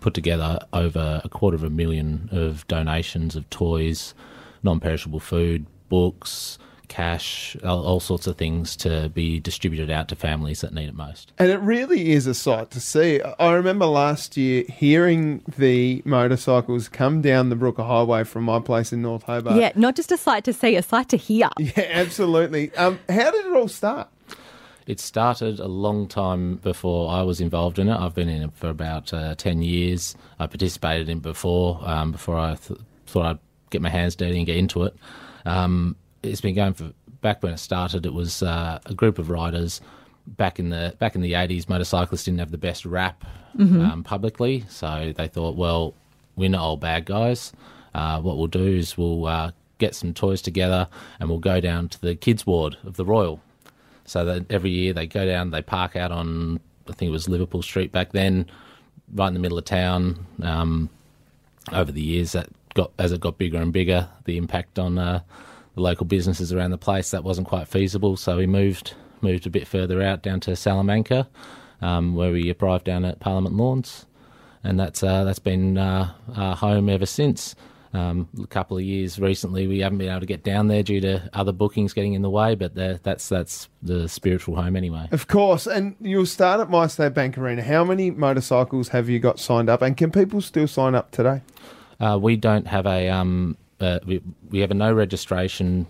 put 0.00 0.14
together 0.14 0.58
over 0.72 1.20
a 1.22 1.28
quarter 1.28 1.54
of 1.54 1.62
a 1.62 1.70
million 1.70 2.28
of 2.32 2.66
donations 2.66 3.36
of 3.36 3.48
toys, 3.50 4.14
non-perishable 4.62 5.20
food, 5.20 5.66
books, 5.90 6.58
cash, 6.88 7.56
all, 7.62 7.84
all 7.84 8.00
sorts 8.00 8.26
of 8.26 8.36
things 8.36 8.74
to 8.76 9.08
be 9.10 9.38
distributed 9.38 9.90
out 9.90 10.08
to 10.08 10.16
families 10.16 10.60
that 10.62 10.74
need 10.74 10.88
it 10.88 10.94
most. 10.94 11.32
And 11.38 11.50
it 11.50 11.58
really 11.60 12.10
is 12.12 12.26
a 12.26 12.34
sight 12.34 12.70
to 12.72 12.80
see. 12.80 13.20
I 13.22 13.52
remember 13.52 13.86
last 13.86 14.36
year 14.36 14.64
hearing 14.68 15.42
the 15.56 16.02
motorcycles 16.04 16.88
come 16.88 17.22
down 17.22 17.48
the 17.48 17.56
Brooker 17.56 17.84
Highway 17.84 18.24
from 18.24 18.44
my 18.44 18.58
place 18.58 18.92
in 18.92 19.02
North 19.02 19.22
Hobart. 19.22 19.56
Yeah, 19.56 19.72
not 19.76 19.94
just 19.94 20.10
a 20.10 20.16
sight 20.16 20.42
to 20.44 20.52
see, 20.52 20.74
a 20.76 20.82
sight 20.82 21.08
to 21.10 21.16
hear. 21.16 21.48
Yeah, 21.58 21.86
absolutely. 21.90 22.74
Um, 22.74 22.98
how 23.08 23.30
did 23.30 23.46
it 23.46 23.52
all 23.52 23.68
start? 23.68 24.08
It 24.86 24.98
started 24.98 25.60
a 25.60 25.68
long 25.68 26.08
time 26.08 26.56
before 26.56 27.12
I 27.12 27.22
was 27.22 27.40
involved 27.40 27.78
in 27.78 27.88
it. 27.88 27.94
I've 27.96 28.14
been 28.14 28.28
in 28.28 28.42
it 28.42 28.50
for 28.54 28.68
about 28.68 29.14
uh, 29.14 29.36
10 29.36 29.62
years. 29.62 30.16
I 30.40 30.48
participated 30.48 31.08
in 31.08 31.18
it 31.18 31.22
before, 31.22 31.80
um, 31.84 32.10
before 32.10 32.36
I 32.36 32.56
th- 32.56 32.80
thought 33.06 33.26
I'd 33.26 33.38
get 33.70 33.82
my 33.82 33.90
hands 33.90 34.16
dirty 34.16 34.38
and 34.38 34.46
get 34.46 34.56
into 34.56 34.82
it. 34.84 34.96
Um, 35.44 35.96
it's 36.22 36.40
been 36.40 36.54
going 36.54 36.74
for 36.74 36.92
back 37.20 37.42
when 37.42 37.52
it 37.52 37.58
started. 37.58 38.06
It 38.06 38.14
was 38.14 38.42
uh, 38.42 38.78
a 38.86 38.94
group 38.94 39.18
of 39.18 39.30
riders 39.30 39.80
back 40.26 40.58
in 40.58 40.70
the 40.70 40.94
back 40.98 41.14
in 41.14 41.20
the 41.20 41.32
80s. 41.32 41.68
Motorcyclists 41.68 42.24
didn't 42.24 42.40
have 42.40 42.50
the 42.50 42.58
best 42.58 42.84
rap 42.84 43.24
um, 43.82 44.04
publicly, 44.04 44.64
so 44.68 45.12
they 45.16 45.28
thought, 45.28 45.56
well, 45.56 45.94
we're 46.36 46.50
not 46.50 46.60
all 46.60 46.76
bad 46.76 47.04
guys. 47.04 47.52
Uh, 47.94 48.20
what 48.20 48.38
we'll 48.38 48.46
do 48.46 48.64
is 48.64 48.96
we'll 48.96 49.26
uh, 49.26 49.50
get 49.78 49.94
some 49.94 50.14
toys 50.14 50.40
together 50.40 50.88
and 51.18 51.28
we'll 51.28 51.38
go 51.38 51.60
down 51.60 51.88
to 51.88 52.00
the 52.00 52.14
kids 52.14 52.46
ward 52.46 52.76
of 52.84 52.96
the 52.96 53.04
Royal. 53.04 53.40
So 54.04 54.24
that 54.24 54.50
every 54.50 54.70
year 54.70 54.92
they 54.92 55.06
go 55.06 55.26
down, 55.26 55.50
they 55.50 55.62
park 55.62 55.96
out 55.96 56.12
on, 56.12 56.60
I 56.88 56.92
think 56.92 57.08
it 57.08 57.12
was 57.12 57.28
Liverpool 57.28 57.62
Street 57.62 57.92
back 57.92 58.12
then, 58.12 58.46
right 59.12 59.28
in 59.28 59.34
the 59.34 59.40
middle 59.40 59.58
of 59.58 59.64
town. 59.64 60.26
Um, 60.42 60.90
over 61.72 61.92
the 61.92 62.00
years, 62.00 62.32
that 62.32 62.48
got 62.80 62.92
as 62.98 63.12
it 63.12 63.20
got 63.20 63.36
bigger 63.36 63.58
and 63.58 63.72
bigger, 63.72 64.08
the 64.24 64.36
impact 64.36 64.78
on 64.78 64.98
uh, 64.98 65.20
the 65.74 65.80
local 65.80 66.06
businesses 66.06 66.52
around 66.52 66.70
the 66.70 66.78
place 66.78 67.10
that 67.10 67.24
wasn't 67.24 67.46
quite 67.46 67.68
feasible. 67.68 68.16
So 68.16 68.36
we 68.36 68.46
moved 68.46 68.94
moved 69.20 69.46
a 69.46 69.50
bit 69.50 69.66
further 69.66 70.02
out 70.02 70.22
down 70.22 70.40
to 70.40 70.56
Salamanca, 70.56 71.28
um, 71.82 72.14
where 72.14 72.32
we 72.32 72.54
arrived 72.58 72.84
down 72.84 73.04
at 73.04 73.20
Parliament 73.20 73.54
Lawns, 73.54 74.06
and 74.64 74.80
that's 74.80 75.02
uh, 75.02 75.24
that's 75.24 75.38
been 75.38 75.76
uh, 75.76 76.12
our 76.34 76.56
home 76.56 76.88
ever 76.88 77.06
since. 77.06 77.54
Um, 77.92 78.28
a 78.40 78.46
couple 78.46 78.76
of 78.76 78.84
years 78.84 79.18
recently, 79.18 79.66
we 79.66 79.80
haven't 79.80 79.98
been 79.98 80.08
able 80.08 80.20
to 80.20 80.26
get 80.26 80.44
down 80.44 80.68
there 80.68 80.84
due 80.84 81.00
to 81.00 81.28
other 81.32 81.50
bookings 81.50 81.92
getting 81.92 82.14
in 82.14 82.22
the 82.22 82.30
way, 82.30 82.54
but 82.54 82.74
that's 83.02 83.28
that's 83.28 83.68
the 83.82 84.08
spiritual 84.08 84.56
home 84.56 84.76
anyway. 84.76 85.08
Of 85.10 85.26
course, 85.26 85.66
and 85.66 85.96
you'll 86.00 86.24
start 86.24 86.60
at 86.60 86.70
My 86.70 86.86
State 86.86 87.14
Bank 87.14 87.36
Arena. 87.36 87.62
How 87.62 87.84
many 87.84 88.10
motorcycles 88.10 88.88
have 88.88 89.08
you 89.08 89.18
got 89.18 89.38
signed 89.38 89.68
up, 89.68 89.82
and 89.82 89.96
can 89.96 90.10
people 90.12 90.40
still 90.40 90.68
sign 90.68 90.94
up 90.94 91.10
today? 91.10 91.42
Uh, 92.00 92.18
we 92.20 92.36
don't 92.36 92.66
have 92.66 92.86
a 92.86 93.08
um, 93.08 93.56
uh, 93.80 93.98
we, 94.06 94.22
we 94.50 94.60
have 94.60 94.70
a 94.70 94.74
no 94.74 94.92
registration 94.92 95.86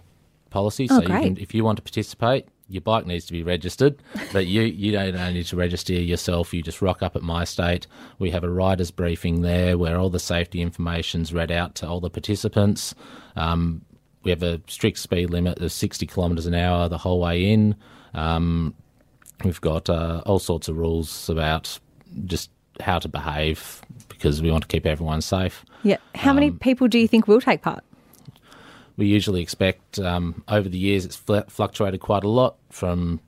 policy. 0.50 0.88
Oh, 0.90 0.96
so 0.96 1.02
you 1.02 1.08
great. 1.08 1.22
can, 1.22 1.36
if 1.38 1.54
you 1.54 1.64
want 1.64 1.76
to 1.76 1.82
participate, 1.82 2.46
your 2.68 2.80
bike 2.80 3.06
needs 3.06 3.26
to 3.26 3.32
be 3.32 3.42
registered, 3.42 4.02
but 4.32 4.46
you 4.46 4.62
you 4.62 4.92
don't 4.92 5.14
need 5.34 5.46
to 5.46 5.56
register 5.56 5.92
yourself. 5.92 6.54
You 6.54 6.62
just 6.62 6.82
rock 6.82 7.02
up 7.02 7.16
at 7.16 7.22
my 7.22 7.44
state. 7.44 7.86
We 8.18 8.30
have 8.30 8.44
a 8.44 8.50
riders 8.50 8.90
briefing 8.90 9.42
there 9.42 9.76
where 9.76 9.98
all 9.98 10.10
the 10.10 10.20
safety 10.20 10.60
information's 10.60 11.32
read 11.32 11.50
out 11.50 11.74
to 11.76 11.88
all 11.88 12.00
the 12.00 12.10
participants. 12.10 12.94
Um, 13.36 13.82
we 14.22 14.30
have 14.30 14.42
a 14.42 14.60
strict 14.66 14.98
speed 14.98 15.30
limit 15.30 15.58
of 15.60 15.72
60 15.72 16.06
kilometres 16.06 16.46
an 16.46 16.54
hour 16.54 16.88
the 16.88 16.98
whole 16.98 17.20
way 17.20 17.50
in. 17.50 17.74
Um, 18.12 18.74
we've 19.44 19.60
got 19.60 19.88
uh, 19.88 20.22
all 20.26 20.38
sorts 20.38 20.68
of 20.68 20.76
rules 20.76 21.28
about 21.30 21.78
just 22.26 22.50
how 22.80 22.98
to 22.98 23.08
behave 23.08 23.80
because 24.20 24.42
we 24.42 24.50
want 24.50 24.62
to 24.62 24.68
keep 24.68 24.84
everyone 24.84 25.22
safe. 25.22 25.64
Yeah. 25.82 25.96
How 26.14 26.34
many 26.34 26.50
people 26.50 26.88
do 26.88 26.98
you 26.98 27.08
think 27.08 27.26
will 27.26 27.40
take 27.40 27.62
part? 27.62 27.82
We 28.98 29.06
usually 29.06 29.40
expect 29.40 29.98
um, 29.98 30.44
over 30.46 30.68
the 30.68 30.76
years 30.76 31.06
it's 31.06 31.16
fl- 31.16 31.38
fluctuated 31.48 32.00
quite 32.00 32.22
a 32.22 32.28
lot 32.28 32.56
from 32.68 33.20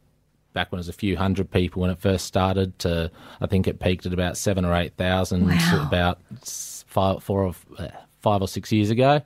back 0.52 0.70
when 0.70 0.76
it 0.78 0.80
was 0.80 0.90
a 0.90 0.92
few 0.92 1.16
hundred 1.16 1.50
people 1.50 1.80
when 1.80 1.90
it 1.90 1.98
first 1.98 2.26
started 2.26 2.78
to 2.80 3.10
I 3.40 3.46
think 3.46 3.66
it 3.66 3.80
peaked 3.80 4.04
at 4.04 4.12
about 4.12 4.36
seven 4.36 4.66
or 4.66 4.74
eight 4.74 4.94
thousand 4.98 5.48
Wow. 5.48 5.84
about 5.88 6.18
five, 6.44 7.22
four 7.22 7.44
or 7.44 7.54
uh, 7.78 7.88
five 8.20 8.42
or 8.42 8.48
six 8.48 8.70
years 8.70 8.90
ago. 8.90 9.22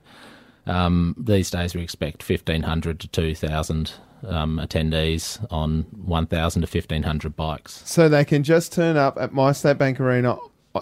Um, 0.65 1.15
these 1.17 1.51
days 1.51 1.75
we 1.75 1.81
expect 1.81 2.23
fifteen 2.23 2.63
hundred 2.63 3.01
to 3.01 3.09
two 3.09 3.35
thousand 3.35 3.91
um, 4.25 4.57
attendees 4.63 5.45
on 5.51 5.83
1,000 6.05 6.63
to 6.63 6.67
1,500 6.67 7.35
bikes. 7.35 7.83
So 7.85 8.09
they 8.09 8.25
can 8.25 8.41
just 8.41 8.73
turn 8.73 8.97
up 8.97 9.15
at 9.19 9.31
My 9.31 9.51
State 9.51 9.77
Bank 9.77 9.99
Arena 9.99 10.37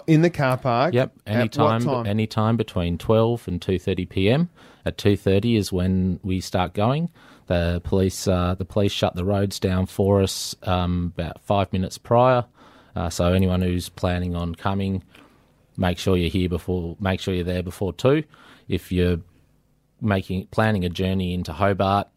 in 0.06 0.22
the 0.22 0.30
car 0.30 0.56
park. 0.56 0.94
Yep, 0.94 1.12
At 1.26 1.36
anytime, 1.36 1.84
what 1.84 2.04
time? 2.04 2.06
between 2.56 2.98
12 2.98 3.48
and 3.48 3.60
2:30 3.60 4.08
p.m. 4.08 4.50
At 4.84 4.98
2:30 4.98 5.56
is 5.56 5.72
when 5.72 6.20
we 6.22 6.40
start 6.40 6.74
going. 6.74 7.10
The 7.46 7.80
police, 7.84 8.26
uh, 8.26 8.54
the 8.56 8.64
police 8.64 8.92
shut 8.92 9.14
the 9.14 9.24
roads 9.24 9.60
down 9.60 9.86
for 9.86 10.20
us 10.22 10.56
um, 10.64 11.12
about 11.16 11.40
five 11.42 11.72
minutes 11.72 11.96
prior. 11.98 12.44
Uh, 12.96 13.10
so 13.10 13.32
anyone 13.32 13.62
who's 13.62 13.88
planning 13.88 14.34
on 14.34 14.54
coming, 14.54 15.04
make 15.76 15.98
sure 15.98 16.16
you're 16.16 16.30
here 16.30 16.48
before. 16.48 16.96
Make 16.98 17.20
sure 17.20 17.34
you're 17.34 17.44
there 17.44 17.62
before 17.62 17.92
two. 17.92 18.24
If 18.68 18.90
you're 18.90 19.18
making 20.00 20.46
planning 20.46 20.84
a 20.84 20.88
journey 20.88 21.34
into 21.34 21.52
Hobart, 21.52 22.08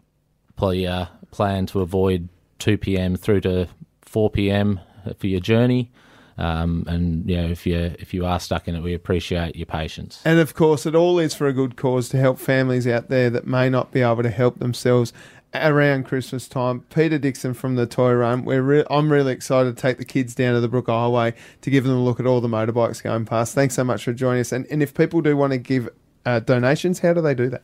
uh, 0.62 1.06
plan 1.32 1.66
to 1.68 1.82
avoid 1.82 2.30
2 2.60 2.78
p.m. 2.78 3.16
through 3.16 3.42
to 3.42 3.68
4 4.02 4.30
p.m. 4.30 4.80
for 5.18 5.28
your 5.28 5.40
journey. 5.40 5.92
Um, 6.40 6.86
and 6.88 7.30
you 7.30 7.36
know, 7.36 7.48
if 7.50 7.68
you 7.68 7.78
if 8.00 8.14
you 8.14 8.26
are 8.26 8.40
stuck 8.40 8.70
in 8.70 8.76
it, 8.76 8.82
we 8.82 8.94
appreciate 8.94 9.58
your 9.58 9.66
patience. 9.66 10.22
And 10.24 10.40
of 10.40 10.56
course, 10.56 10.86
it 10.86 10.96
all 10.96 11.20
is 11.20 11.36
for 11.36 11.48
a 11.48 11.54
good 11.54 11.76
cause 11.76 12.08
to 12.10 12.18
help 12.18 12.40
families 12.40 12.88
out 12.88 13.10
there 13.10 13.30
that 13.30 13.46
may 13.46 13.70
not 13.70 13.92
be 13.92 14.02
able 14.02 14.24
to 14.24 14.30
help 14.30 14.60
themselves 14.60 15.12
around 15.54 16.06
Christmas 16.06 16.48
time. 16.48 16.82
Peter 16.94 17.18
Dixon 17.18 17.54
from 17.54 17.76
the 17.76 17.86
Toy 17.86 18.14
Run. 18.14 18.46
We're 18.46 18.62
re- 18.62 18.86
I'm 18.90 19.12
really 19.12 19.34
excited 19.34 19.76
to 19.76 19.82
take 19.82 19.98
the 19.98 20.06
kids 20.06 20.34
down 20.34 20.54
to 20.54 20.62
the 20.62 20.70
Brook 20.70 20.88
Highway 20.88 21.34
to 21.60 21.70
give 21.70 21.84
them 21.84 21.94
a 21.94 22.04
look 22.04 22.22
at 22.22 22.26
all 22.26 22.40
the 22.40 22.48
motorbikes 22.48 23.04
going 23.04 23.26
past. 23.26 23.54
Thanks 23.54 23.76
so 23.76 23.84
much 23.84 24.06
for 24.06 24.14
joining 24.14 24.40
us. 24.40 24.54
And, 24.54 24.66
and 24.68 24.82
if 24.82 24.94
people 24.94 25.22
do 25.22 25.36
want 25.36 25.52
to 25.52 25.58
give 25.58 25.90
uh, 26.26 26.40
donations, 26.40 27.00
how 27.00 27.12
do 27.12 27.22
they 27.22 27.34
do 27.34 27.50
that? 27.50 27.64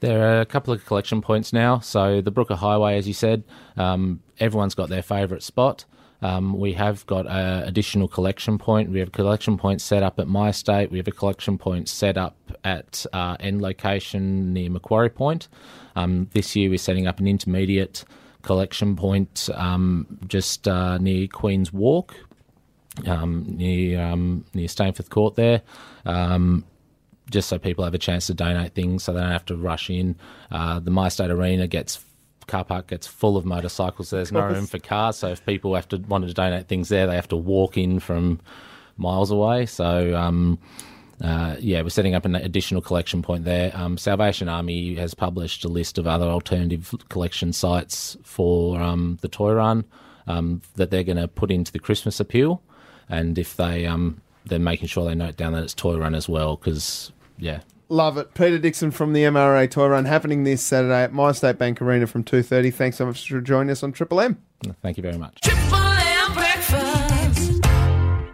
There 0.00 0.20
are 0.20 0.40
a 0.40 0.46
couple 0.46 0.74
of 0.74 0.84
collection 0.84 1.22
points 1.22 1.52
now. 1.52 1.78
So 1.78 2.20
the 2.20 2.32
Brooker 2.32 2.56
Highway, 2.56 2.98
as 2.98 3.06
you 3.06 3.14
said, 3.14 3.44
um, 3.76 4.20
everyone's 4.40 4.74
got 4.74 4.88
their 4.88 5.02
favourite 5.02 5.42
spot. 5.42 5.84
Um, 6.22 6.58
we 6.58 6.72
have 6.72 7.04
got 7.06 7.26
an 7.26 7.64
additional 7.64 8.08
collection 8.08 8.58
point. 8.58 8.90
We 8.90 8.98
have 9.00 9.08
a 9.08 9.12
collection 9.12 9.58
point 9.58 9.80
set 9.80 10.02
up 10.02 10.18
at 10.18 10.26
My 10.26 10.50
State. 10.50 10.90
We 10.90 10.98
have 10.98 11.08
a 11.08 11.12
collection 11.12 11.58
point 11.58 11.88
set 11.88 12.16
up 12.16 12.36
at 12.64 13.04
uh, 13.12 13.36
end 13.40 13.60
location 13.60 14.52
near 14.52 14.70
Macquarie 14.70 15.10
Point. 15.10 15.48
Um, 15.96 16.28
this 16.32 16.56
year 16.56 16.70
we're 16.70 16.78
setting 16.78 17.06
up 17.06 17.20
an 17.20 17.26
intermediate 17.26 18.04
collection 18.42 18.94
point 18.94 19.48
um, 19.54 20.06
just 20.26 20.68
uh, 20.68 20.98
near 20.98 21.26
Queen's 21.26 21.72
Walk, 21.72 22.14
um, 23.06 23.44
near 23.48 24.00
um, 24.02 24.44
near 24.54 24.68
Stainforth 24.68 25.10
Court 25.10 25.34
there. 25.34 25.62
Um, 26.04 26.64
just 27.30 27.48
so 27.48 27.58
people 27.58 27.84
have 27.84 27.94
a 27.94 27.98
chance 27.98 28.26
to 28.26 28.34
donate 28.34 28.74
things, 28.74 29.02
so 29.02 29.12
they 29.12 29.20
don't 29.20 29.30
have 29.30 29.46
to 29.46 29.56
rush 29.56 29.90
in. 29.90 30.16
Uh, 30.50 30.78
the 30.78 30.90
My 30.90 31.08
State 31.08 31.30
Arena 31.30 31.66
gets 31.66 32.04
car 32.46 32.64
park 32.64 32.88
gets 32.88 33.06
full 33.06 33.36
of 33.36 33.44
motorcycles. 33.44 34.10
There's 34.10 34.32
no 34.32 34.46
room 34.46 34.66
for 34.66 34.78
cars, 34.78 35.16
so 35.16 35.28
if 35.28 35.44
people 35.44 35.74
have 35.74 35.88
to 35.88 35.98
wanted 35.98 36.28
to 36.28 36.34
donate 36.34 36.68
things 36.68 36.88
there, 36.88 37.06
they 37.06 37.16
have 37.16 37.28
to 37.28 37.36
walk 37.36 37.76
in 37.76 38.00
from 38.00 38.40
miles 38.96 39.30
away. 39.30 39.66
So. 39.66 40.16
Um, 40.16 40.58
uh, 41.22 41.56
yeah, 41.60 41.80
we're 41.80 41.90
setting 41.90 42.14
up 42.14 42.24
an 42.24 42.34
additional 42.34 42.82
collection 42.82 43.22
point 43.22 43.44
there. 43.44 43.70
Um, 43.74 43.96
Salvation 43.96 44.48
Army 44.48 44.96
has 44.96 45.14
published 45.14 45.64
a 45.64 45.68
list 45.68 45.96
of 45.96 46.08
other 46.08 46.26
alternative 46.26 46.92
collection 47.08 47.52
sites 47.52 48.16
for 48.24 48.82
um, 48.82 49.18
the 49.20 49.28
toy 49.28 49.52
run 49.52 49.84
um, 50.26 50.60
that 50.74 50.90
they're 50.90 51.04
going 51.04 51.16
to 51.16 51.28
put 51.28 51.50
into 51.50 51.72
the 51.72 51.78
Christmas 51.78 52.18
appeal, 52.18 52.62
and 53.08 53.38
if 53.38 53.56
they 53.56 53.86
um, 53.86 54.20
they're 54.46 54.58
making 54.58 54.88
sure 54.88 55.04
they 55.04 55.14
note 55.14 55.36
down 55.36 55.52
that 55.52 55.62
it's 55.62 55.74
toy 55.74 55.96
run 55.96 56.14
as 56.14 56.28
well, 56.28 56.56
because 56.56 57.12
yeah, 57.38 57.60
Love 57.88 58.16
it. 58.16 58.34
Peter 58.34 58.58
Dixon 58.58 58.90
from 58.90 59.12
the 59.12 59.22
MRA 59.24 59.70
Toy 59.70 59.88
Run 59.88 60.06
happening 60.06 60.44
this 60.44 60.62
Saturday 60.62 61.02
at 61.04 61.12
My 61.12 61.32
State 61.32 61.58
Bank 61.58 61.82
Arena 61.82 62.06
from 62.06 62.24
2.30. 62.24 62.72
Thanks 62.72 62.96
so 62.96 63.06
much 63.06 63.28
for 63.28 63.40
joining 63.40 63.70
us 63.70 63.82
on 63.82 63.92
Triple 63.92 64.20
M. 64.20 64.38
thank 64.82 64.96
you 64.96 65.02
very 65.02 65.18
much. 65.18 65.40
Triple 65.42 65.74
M 65.76 66.32
breakfast. 66.32 67.60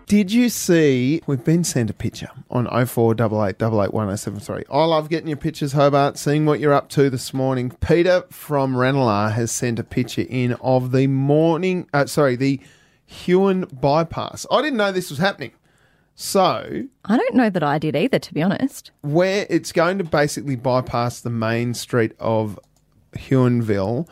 Did 0.06 0.32
you 0.32 0.48
see? 0.48 1.20
We've 1.26 1.44
been 1.44 1.62
sent 1.62 1.90
a 1.90 1.94
picture 1.94 2.30
on 2.50 2.66
0488881073. 2.66 4.64
I 4.70 4.84
love 4.84 5.08
getting 5.08 5.28
your 5.28 5.36
pictures, 5.36 5.72
Hobart, 5.72 6.18
seeing 6.18 6.46
what 6.46 6.58
you're 6.58 6.72
up 6.72 6.88
to 6.90 7.10
this 7.10 7.32
morning. 7.32 7.70
Peter 7.80 8.24
from 8.30 8.76
Ranelagh 8.76 9.30
has 9.30 9.52
sent 9.52 9.78
a 9.78 9.84
picture 9.84 10.26
in 10.28 10.54
of 10.54 10.90
the 10.90 11.06
morning, 11.06 11.88
uh, 11.92 12.06
sorry, 12.06 12.34
the 12.34 12.60
Huon 13.06 13.66
bypass. 13.72 14.46
I 14.50 14.62
didn't 14.62 14.78
know 14.78 14.90
this 14.90 15.10
was 15.10 15.18
happening. 15.20 15.52
So, 16.22 16.82
I 17.06 17.16
don't 17.16 17.34
know 17.34 17.48
that 17.48 17.62
I 17.62 17.78
did 17.78 17.96
either, 17.96 18.18
to 18.18 18.34
be 18.34 18.42
honest. 18.42 18.90
where 19.00 19.46
it's 19.48 19.72
going 19.72 19.96
to 19.96 20.04
basically 20.04 20.54
bypass 20.54 21.22
the 21.22 21.30
main 21.30 21.72
street 21.72 22.12
of 22.20 22.58
Huonville 23.16 24.06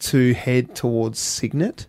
to 0.00 0.34
head 0.34 0.74
towards 0.74 1.20
Cygnet, 1.20 1.86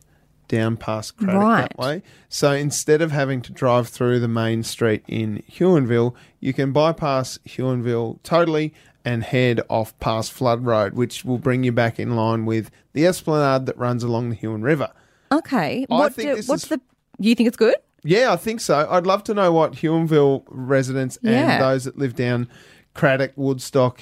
down 0.47 0.77
past 0.77 1.17
Cradoc 1.17 1.39
Right. 1.41 1.61
that 1.69 1.77
way. 1.79 2.03
So 2.29 2.51
instead 2.51 3.01
of 3.01 3.09
having 3.11 3.41
to 3.41 3.51
drive 3.51 3.87
through 3.87 4.19
the 4.19 4.27
main 4.27 4.61
street 4.61 5.03
in 5.07 5.41
Huonville, 5.51 6.13
you 6.39 6.53
can 6.53 6.71
bypass 6.71 7.39
Huonville 7.47 8.19
totally 8.21 8.75
and 9.03 9.23
head 9.23 9.59
off 9.69 9.97
past 9.99 10.31
Flood 10.31 10.65
Road, 10.67 10.93
which 10.93 11.25
will 11.25 11.39
bring 11.39 11.63
you 11.63 11.71
back 11.71 11.99
in 11.99 12.15
line 12.15 12.45
with 12.45 12.69
the 12.93 13.07
esplanade 13.07 13.65
that 13.65 13.77
runs 13.79 14.03
along 14.03 14.29
the 14.29 14.35
Huon 14.35 14.61
River. 14.61 14.91
Okay. 15.31 15.87
I 15.89 15.93
What 15.95 16.15
do, 16.15 16.29
what's 16.45 16.63
is- 16.65 16.69
the. 16.69 16.81
You 17.17 17.33
think 17.33 17.47
it's 17.47 17.57
good? 17.57 17.75
Yeah, 18.03 18.33
I 18.33 18.35
think 18.35 18.59
so. 18.59 18.87
I'd 18.89 19.05
love 19.07 19.23
to 19.25 19.33
know 19.33 19.51
what 19.51 19.73
Huonville 19.73 20.43
residents 20.49 21.17
Yeah. 21.21 21.53
and 21.53 21.63
those 21.63 21.85
that 21.85 21.97
live 21.97 22.15
down 22.15 22.47
Cradoc, 22.95 23.31
Woodstock, 23.35 24.01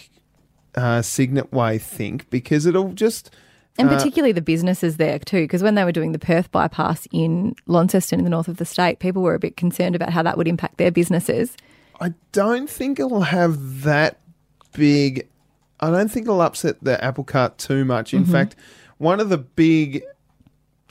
uh, 0.75 1.01
Cygnet 1.01 1.51
Way 1.51 1.77
think 1.77 2.29
because 2.29 2.65
it'll 2.65 2.93
just. 2.93 3.31
And 3.77 3.89
uh, 3.89 3.95
particularly 3.95 4.31
the 4.33 4.41
businesses 4.41 4.97
there 4.97 5.19
too, 5.19 5.43
because 5.43 5.63
when 5.63 5.75
they 5.75 5.83
were 5.83 5.91
doing 5.91 6.11
the 6.11 6.19
Perth 6.19 6.51
bypass 6.51 7.07
in 7.11 7.55
Launceston 7.67 8.19
in 8.19 8.23
the 8.25 8.29
north 8.29 8.47
of 8.47 8.57
the 8.57 8.65
state, 8.65 8.99
people 8.99 9.21
were 9.21 9.33
a 9.33 9.39
bit 9.39 9.55
concerned 9.55 9.95
about 9.95 10.09
how 10.09 10.23
that 10.23 10.37
would 10.37 10.47
impact 10.47 10.77
their 10.77 10.91
businesses. 10.91 11.55
I 12.01 12.13
don't 12.31 12.69
think 12.69 12.99
it'll 12.99 13.21
have 13.21 13.83
that 13.83 14.19
big. 14.73 15.27
I 15.79 15.89
don't 15.89 16.09
think 16.11 16.25
it'll 16.25 16.41
upset 16.41 16.83
the 16.83 17.01
apple 17.03 17.23
cart 17.23 17.57
too 17.57 17.85
much. 17.85 18.13
In 18.13 18.25
fact, 18.25 18.55
one 18.97 19.19
of 19.19 19.29
the 19.29 19.37
big 19.37 20.03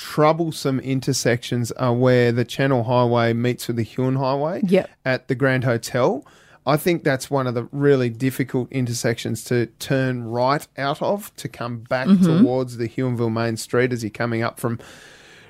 troublesome 0.01 0.81
intersections 0.81 1.71
are 1.73 1.93
where 1.93 2.33
the 2.33 2.45
Channel 2.45 2.85
Highway 2.85 3.35
meets 3.35 3.67
with 3.67 3.77
the 3.77 3.83
Huon 3.83 4.17
Highway 4.17 4.63
Yep. 4.65 4.89
at 5.05 5.29
the 5.29 5.35
Grand 5.35 5.65
Hotel. 5.65 6.25
I 6.67 6.79
think 6.79 7.05
that's 7.05 7.31
one 7.31 7.47
of 7.47 7.53
the 7.53 7.69
really 7.71 8.09
difficult 8.09 8.73
intersections 8.73 9.45
to 9.45 9.67
turn 9.79 10.25
right 10.25 10.67
out 10.79 11.03
of 11.03 11.37
to 11.37 11.49
come 11.49 11.81
back 11.81 12.09
mm-hmm. 12.09 12.25
towards 12.25 12.79
the 12.79 12.89
Huonville 12.89 13.31
Main 13.31 13.59
Street 13.59 13.93
as 13.93 14.03
you're 14.03 14.09
coming 14.09 14.43
up 14.43 14.59
from 14.59 14.79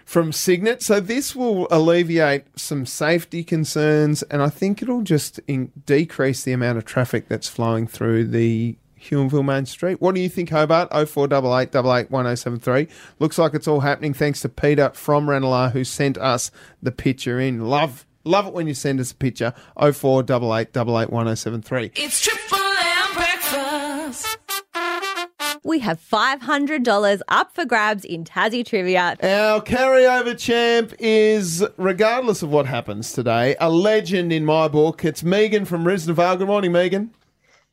from 0.04 0.32
Cygnet. 0.32 0.82
So 0.82 0.98
this 0.98 1.36
will 1.36 1.68
alleviate 1.70 2.58
some 2.58 2.84
safety 2.86 3.44
concerns, 3.44 4.24
and 4.24 4.42
I 4.42 4.48
think 4.48 4.82
it'll 4.82 5.02
just 5.02 5.38
in- 5.46 5.70
decrease 5.86 6.42
the 6.42 6.52
amount 6.52 6.78
of 6.78 6.84
traffic 6.84 7.28
that's 7.28 7.48
flowing 7.48 7.86
through 7.86 8.26
the 8.26 8.76
Huonville 9.00 9.44
Main 9.44 9.66
Street. 9.66 10.00
What 10.00 10.14
do 10.14 10.20
you 10.20 10.28
think, 10.28 10.50
Hobart? 10.50 10.90
0488881073. 10.90 12.88
Looks 13.18 13.38
like 13.38 13.54
it's 13.54 13.66
all 13.66 13.80
happening 13.80 14.14
thanks 14.14 14.40
to 14.42 14.48
Peter 14.48 14.90
from 14.94 15.28
Ranelagh 15.28 15.72
who 15.72 15.82
sent 15.84 16.16
us 16.18 16.50
the 16.82 16.92
picture 16.92 17.40
in. 17.40 17.66
Love, 17.66 18.06
love 18.24 18.46
it 18.46 18.52
when 18.52 18.66
you 18.66 18.74
send 18.74 19.00
us 19.00 19.12
a 19.12 19.16
picture. 19.16 19.54
0488881073. 19.78 21.92
It's 21.96 22.20
Triple 22.20 22.58
M 22.58 23.14
breakfast. 23.14 24.36
We 25.62 25.80
have 25.80 26.00
$500 26.00 27.20
up 27.28 27.54
for 27.54 27.66
grabs 27.66 28.02
in 28.04 28.24
Tassie 28.24 28.64
Trivia. 28.64 29.16
Our 29.22 29.60
carryover 29.60 30.38
champ 30.38 30.94
is, 30.98 31.62
regardless 31.76 32.42
of 32.42 32.50
what 32.50 32.64
happens 32.66 33.12
today, 33.12 33.56
a 33.60 33.68
legend 33.70 34.32
in 34.32 34.46
my 34.46 34.68
book. 34.68 35.04
It's 35.04 35.22
Megan 35.22 35.66
from 35.66 35.84
Risdon 35.84 36.14
Vale. 36.14 36.36
Good 36.36 36.46
morning, 36.46 36.72
Megan. 36.72 37.10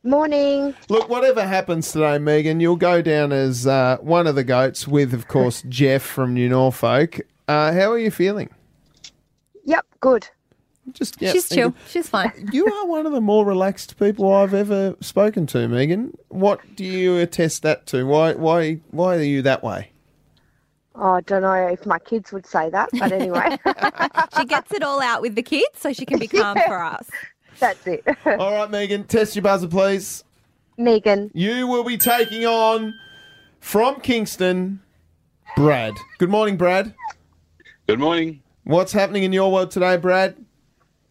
Morning. 0.04 0.74
Look, 0.88 1.08
whatever 1.08 1.44
happens 1.44 1.90
today, 1.90 2.18
Megan, 2.18 2.60
you'll 2.60 2.76
go 2.76 3.02
down 3.02 3.32
as 3.32 3.66
uh, 3.66 3.96
one 4.00 4.28
of 4.28 4.36
the 4.36 4.44
goats 4.44 4.86
with, 4.86 5.12
of 5.12 5.26
course, 5.26 5.62
Jeff 5.68 6.02
from 6.02 6.34
New 6.34 6.48
Norfolk. 6.48 7.20
Uh, 7.48 7.72
how 7.72 7.90
are 7.90 7.98
you 7.98 8.10
feeling? 8.12 8.48
Yep, 9.64 9.86
good. 10.00 10.28
Just 10.92 11.20
yeah, 11.20 11.32
She's 11.32 11.48
chill. 11.48 11.74
She's 11.88 12.08
fine. 12.08 12.32
You 12.52 12.66
are 12.66 12.86
one 12.86 13.06
of 13.06 13.12
the 13.12 13.20
more 13.20 13.44
relaxed 13.44 13.98
people 13.98 14.32
I've 14.32 14.54
ever 14.54 14.94
spoken 15.00 15.46
to, 15.48 15.66
Megan. 15.66 16.16
What 16.28 16.60
do 16.76 16.84
you 16.84 17.16
attest 17.18 17.62
that 17.64 17.86
to? 17.88 18.06
Why, 18.06 18.34
why, 18.34 18.74
why 18.92 19.16
are 19.16 19.22
you 19.22 19.42
that 19.42 19.64
way? 19.64 19.90
Oh, 20.94 21.10
I 21.10 21.20
don't 21.22 21.42
know 21.42 21.54
if 21.54 21.86
my 21.86 21.98
kids 21.98 22.32
would 22.32 22.46
say 22.46 22.70
that, 22.70 22.88
but 22.92 23.12
anyway, 23.12 23.58
she 24.38 24.44
gets 24.46 24.72
it 24.72 24.82
all 24.82 25.00
out 25.00 25.22
with 25.22 25.34
the 25.34 25.42
kids 25.42 25.68
so 25.76 25.92
she 25.92 26.06
can 26.06 26.18
be 26.18 26.26
calm 26.26 26.56
for 26.66 26.82
us. 26.82 27.08
That's 27.58 27.86
it. 27.86 28.04
All 28.26 28.52
right, 28.54 28.70
Megan, 28.70 29.04
test 29.04 29.34
your 29.36 29.42
buzzer, 29.42 29.68
please. 29.68 30.24
Megan, 30.76 31.30
You 31.34 31.66
will 31.66 31.84
be 31.84 31.96
taking 31.98 32.46
on 32.46 32.94
from 33.60 34.00
Kingston, 34.00 34.80
Brad. 35.56 35.94
Good 36.18 36.30
morning, 36.30 36.56
Brad. 36.56 36.94
Good 37.88 37.98
morning. 37.98 38.42
What's 38.64 38.92
happening 38.92 39.24
in 39.24 39.32
your 39.32 39.50
world 39.52 39.70
today, 39.70 39.96
Brad? 39.96 40.36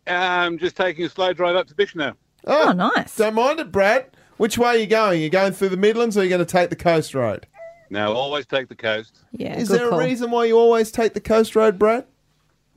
Um, 0.06 0.58
just 0.58 0.78
taking 0.78 1.06
a 1.06 1.10
slow 1.10 1.34
drive 1.34 1.56
up 1.56 1.68
to 1.68 1.76
Bish 1.76 1.96
Oh, 1.98 2.14
Oh, 2.46 2.72
nice. 2.72 3.16
Don't 3.18 3.34
mind 3.36 3.60
it, 3.60 3.72
Brad. 3.72 4.06
Which 4.38 4.58
way 4.58 4.70
are 4.70 4.78
you 4.78 4.88
going? 4.88 5.20
Are 5.20 5.24
you 5.24 5.30
going 5.30 5.52
through 5.52 5.70
the 5.70 5.78
Midlands 5.78 6.16
or 6.16 6.22
are 6.22 6.24
you 6.24 6.30
going 6.30 6.40
to 6.40 6.46
take 6.46 6.70
the 6.70 6.76
coast 6.76 7.14
road? 7.14 7.46
No, 7.90 8.14
always 8.14 8.46
take 8.46 8.70
the 8.70 8.76
coast. 8.76 9.18
Yeah, 9.32 9.58
Is 9.58 9.68
good 9.70 9.80
there 9.80 9.90
call. 9.90 10.00
a 10.00 10.04
reason 10.06 10.30
why 10.32 10.46
you 10.46 10.58
always 10.58 10.92
take 10.92 11.14
the 11.14 11.20
coast 11.22 11.56
road, 11.56 11.80
Brad? 11.80 12.06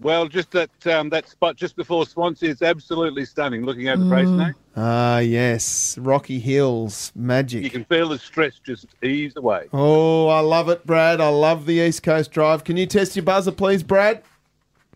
Well, 0.00 0.26
just 0.28 0.50
that 0.52 0.70
um, 0.86 1.10
that 1.10 1.28
spot 1.28 1.56
just 1.56 1.76
before 1.76 2.06
Swansea 2.06 2.48
is 2.50 2.62
absolutely 2.62 3.24
stunning. 3.26 3.64
Looking 3.66 3.88
over 3.88 4.02
Mm. 4.02 4.08
Freycinet, 4.10 4.54
Ah, 4.76 5.18
yes. 5.18 5.98
Rocky 5.98 6.38
Hills. 6.38 7.12
Magic. 7.14 7.62
you 7.62 7.70
can 7.70 7.84
feel 7.84 8.08
the 8.08 8.18
stress 8.18 8.54
just 8.64 8.86
ease 9.02 9.34
away. 9.36 9.66
Oh, 9.72 10.28
I 10.28 10.40
love 10.40 10.68
it, 10.70 10.86
Brad. 10.86 11.20
I 11.20 11.28
love 11.28 11.66
the 11.66 11.74
East 11.80 12.02
Coast 12.02 12.30
Drive. 12.30 12.64
Can 12.64 12.76
you 12.78 12.86
test 12.86 13.14
your 13.14 13.24
buzzer, 13.24 13.52
please, 13.52 13.82
Brad? 13.82 14.22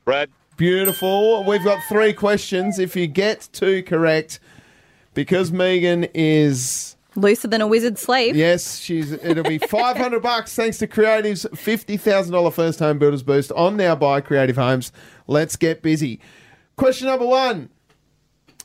Brad, 0.04 0.30
Beautiful. 0.56 1.42
We've 1.44 1.64
got 1.64 1.80
three 1.88 2.12
questions. 2.12 2.78
If 2.78 2.94
you 2.94 3.06
get 3.08 3.48
two 3.52 3.82
correct, 3.82 4.38
because 5.12 5.50
Megan 5.50 6.06
is 6.14 6.93
Looser 7.16 7.46
than 7.48 7.60
a 7.60 7.66
wizard's 7.66 8.00
sleeve. 8.00 8.34
yes, 8.34 8.78
she's 8.78 9.12
it'll 9.12 9.44
be 9.44 9.58
five 9.58 9.96
hundred 9.96 10.22
bucks 10.22 10.54
thanks 10.54 10.78
to 10.78 10.86
Creative's 10.88 11.46
fifty 11.54 11.96
thousand 11.96 12.32
dollar 12.32 12.50
first 12.50 12.78
home 12.80 12.98
builders 12.98 13.22
boost 13.22 13.52
on 13.52 13.76
now 13.76 13.94
by 13.94 14.20
Creative 14.20 14.56
Homes. 14.56 14.90
Let's 15.28 15.54
get 15.56 15.80
busy. 15.82 16.20
Question 16.76 17.06
number 17.06 17.26
one. 17.26 17.70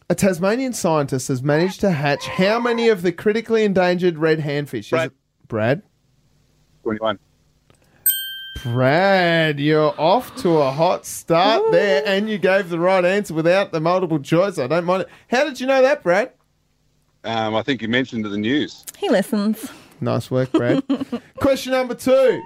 A 0.09 0.15
Tasmanian 0.15 0.73
scientist 0.73 1.27
has 1.27 1.43
managed 1.43 1.79
to 1.81 1.91
hatch 1.91 2.25
how 2.25 2.59
many 2.59 2.89
of 2.89 3.03
the 3.03 3.12
critically 3.12 3.63
endangered 3.63 4.17
red 4.17 4.39
handfish? 4.39 4.91
Is 4.97 5.05
it- 5.05 5.13
Brad? 5.47 5.83
twenty-one. 6.81 7.19
Brad, 8.63 9.59
you're 9.59 9.93
off 9.99 10.35
to 10.38 10.57
a 10.57 10.71
hot 10.71 11.05
start 11.05 11.71
there, 11.71 12.03
and 12.05 12.29
you 12.29 12.38
gave 12.38 12.69
the 12.69 12.79
right 12.79 13.05
answer 13.05 13.33
without 13.33 13.71
the 13.71 13.79
multiple 13.79 14.19
choice. 14.19 14.57
I 14.57 14.67
don't 14.67 14.83
mind 14.85 15.03
it. 15.03 15.09
How 15.29 15.45
did 15.45 15.62
you 15.62 15.67
know 15.67 15.81
that, 15.81 16.03
Brad? 16.03 16.31
Um, 17.23 17.55
I 17.55 17.62
think 17.63 17.82
you 17.82 17.88
mentioned 17.88 18.25
in 18.25 18.32
the 18.32 18.38
news. 18.38 18.86
He 18.97 19.10
listens. 19.10 19.69
Nice 20.01 20.32
work, 20.32 20.51
Brad. 20.51 20.84
Question 21.39 21.73
number 21.73 21.93
two 21.95 22.41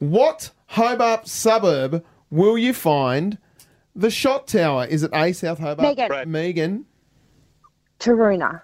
What 0.00 0.50
Hobart 0.66 1.28
suburb 1.28 2.04
will 2.30 2.58
you 2.58 2.74
find 2.74 3.38
the 3.94 4.10
shot 4.10 4.48
tower? 4.48 4.86
Is 4.86 5.04
it 5.04 5.10
A, 5.14 5.32
South 5.32 5.58
Hobart? 5.60 5.82
Megan. 5.88 6.08
Brad. 6.08 6.28
Megan. 6.28 6.84
Taroona. 8.00 8.62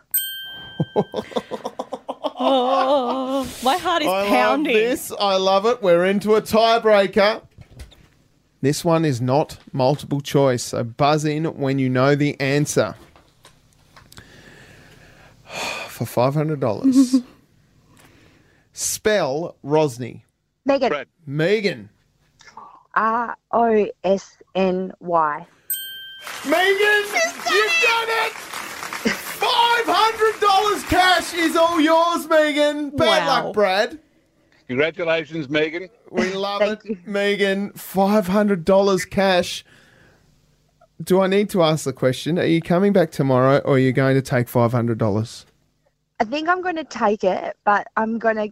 Oh, 2.43 3.47
my 3.63 3.77
heart 3.77 4.01
is 4.03 4.09
I 4.09 4.27
pounding. 4.29 4.73
love 4.75 4.83
this. 4.83 5.13
I 5.21 5.37
love 5.37 5.67
it. 5.67 5.83
We're 5.83 6.07
into 6.07 6.37
a 6.37 6.43
tiebreaker. 6.43 7.43
This 8.63 8.83
one 8.83 9.05
is 9.05 9.21
not 9.21 9.59
multiple 9.73 10.23
choice, 10.23 10.63
so 10.63 10.83
buzz 10.83 11.27
in 11.27 11.45
when 11.59 11.79
you 11.79 11.91
know 11.91 12.15
the 12.15 12.41
answer. 12.41 12.95
For 16.01 16.07
five 16.07 16.33
hundred 16.33 16.61
dollars. 16.61 17.17
Spell 18.73 19.55
Rosny. 19.63 20.23
Megan. 20.65 20.89
Brad, 20.89 21.09
Megan. 21.27 21.91
R 22.95 23.37
O 23.53 23.87
S 24.03 24.39
N 24.55 24.93
Y. 25.01 25.47
Megan, 26.47 27.05
you've 27.53 27.81
done 27.83 28.09
it! 28.09 28.33
Five 28.33 29.85
hundred 29.87 30.41
dollars 30.41 30.83
cash 30.85 31.35
is 31.35 31.55
all 31.55 31.79
yours, 31.79 32.27
Megan. 32.31 32.97
Bad 32.97 33.27
Wow. 33.27 33.45
luck, 33.45 33.53
Brad. 33.55 33.99
congratulations, 34.69 35.51
Megan. 35.51 35.91
We 36.11 36.33
love 36.33 36.61
Thank 36.61 36.83
it, 36.87 36.91
you. 36.93 36.99
Megan. 37.05 37.73
Five 37.73 38.27
hundred 38.29 38.65
dollars 38.65 39.05
cash. 39.05 39.67
Do 41.05 41.21
I 41.21 41.27
need 41.27 41.51
to 41.51 41.63
ask 41.63 41.85
the 41.85 41.93
question? 41.93 42.39
Are 42.39 42.47
you 42.47 42.63
coming 42.63 42.95
back 42.95 43.11
tomorrow, 43.11 43.59
or 43.67 43.75
are 43.75 43.79
you 43.79 43.93
going 43.93 44.15
to 44.15 44.23
take 44.23 44.49
five 44.49 44.73
hundred 44.73 44.97
dollars? 44.97 45.45
I 46.21 46.25
think 46.25 46.49
I'm 46.49 46.61
going 46.61 46.77
to 46.77 46.85
take 46.85 47.25
it, 47.25 47.57
but 47.65 47.87
I'm 47.97 48.19
going 48.19 48.37
to 48.37 48.49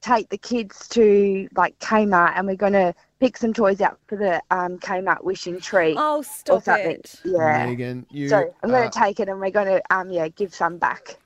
take 0.00 0.30
the 0.30 0.38
kids 0.38 0.88
to 0.88 1.46
like 1.54 1.78
Kmart 1.78 2.32
and 2.34 2.46
we're 2.46 2.56
going 2.56 2.72
to 2.72 2.94
pick 3.20 3.36
some 3.36 3.52
toys 3.52 3.82
out 3.82 3.98
for 4.06 4.16
the 4.16 4.42
um, 4.50 4.78
Kmart 4.78 5.22
wishing 5.22 5.60
tree 5.60 5.94
Oh, 5.98 6.18
or 6.18 6.24
stop 6.24 6.62
something. 6.64 6.92
it. 6.92 7.20
Yeah. 7.22 7.66
Megan, 7.66 8.06
you. 8.10 8.30
So 8.30 8.54
I'm 8.62 8.70
going 8.70 8.84
are- 8.86 8.90
to 8.90 8.98
take 8.98 9.20
it 9.20 9.28
and 9.28 9.38
we're 9.38 9.50
going 9.50 9.66
to 9.66 9.82
um 9.94 10.10
yeah 10.10 10.28
give 10.28 10.54
some 10.54 10.78
back. 10.78 11.18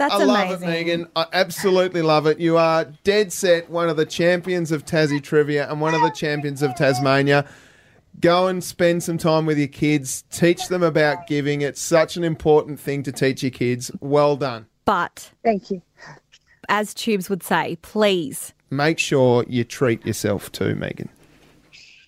That's 0.00 0.14
I 0.14 0.24
love 0.24 0.48
amazing. 0.62 0.68
it, 0.68 0.70
Megan. 0.72 1.08
I 1.16 1.26
absolutely 1.32 2.02
love 2.02 2.26
it. 2.26 2.38
You 2.38 2.56
are 2.56 2.84
dead 3.04 3.32
set 3.32 3.68
one 3.70 3.88
of 3.88 3.96
the 3.96 4.06
champions 4.06 4.70
of 4.72 4.84
Tassie 4.84 5.22
trivia 5.22 5.68
and 5.70 5.80
one 5.80 5.92
of 5.94 6.02
the 6.02 6.10
champions 6.10 6.62
of 6.62 6.74
Tasmania. 6.76 7.44
Go 8.20 8.46
and 8.48 8.62
spend 8.62 9.02
some 9.04 9.18
time 9.18 9.44
with 9.46 9.58
your 9.58 9.66
kids. 9.68 10.22
Teach 10.30 10.66
them 10.68 10.82
about 10.84 11.26
giving. 11.28 11.62
It's 11.62 11.80
such 11.80 12.16
an 12.16 12.22
important 12.24 12.78
thing 12.80 13.02
to 13.04 13.12
teach 13.12 13.42
your 13.42 13.50
kids. 13.50 13.90
Well 14.00 14.36
done. 14.36 14.66
But 14.88 15.32
Thank 15.44 15.70
you. 15.70 15.82
as 16.70 16.94
Tubes 16.94 17.28
would 17.28 17.42
say, 17.42 17.76
please. 17.82 18.54
Make 18.70 18.98
sure 18.98 19.44
you 19.46 19.62
treat 19.62 20.06
yourself 20.06 20.50
too, 20.50 20.74
Megan. 20.76 21.10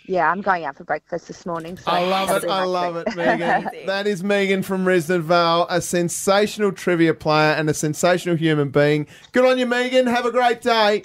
Yeah, 0.07 0.31
I'm 0.31 0.41
going 0.41 0.65
out 0.65 0.79
for 0.79 0.85
breakfast 0.85 1.29
this 1.29 1.45
morning. 1.45 1.77
So 1.77 1.91
I 1.91 2.07
love 2.07 2.43
it. 2.43 2.49
I 2.49 2.65
love 2.65 2.97
it, 2.97 3.15
Megan. 3.15 3.69
that 3.87 4.07
is 4.07 4.25
Megan 4.25 4.63
from 4.63 4.87
Risdon 4.87 5.21
Vale, 5.21 5.67
a 5.69 5.83
sensational 5.83 6.73
trivia 6.73 7.13
player 7.13 7.53
and 7.53 7.69
a 7.69 7.75
sensational 7.75 8.37
human 8.37 8.71
being. 8.71 9.07
Good 9.33 9.45
on 9.45 9.59
you, 9.59 9.67
Megan. 9.67 10.07
Have 10.07 10.25
a 10.25 10.31
great 10.31 10.63
day. 10.63 11.03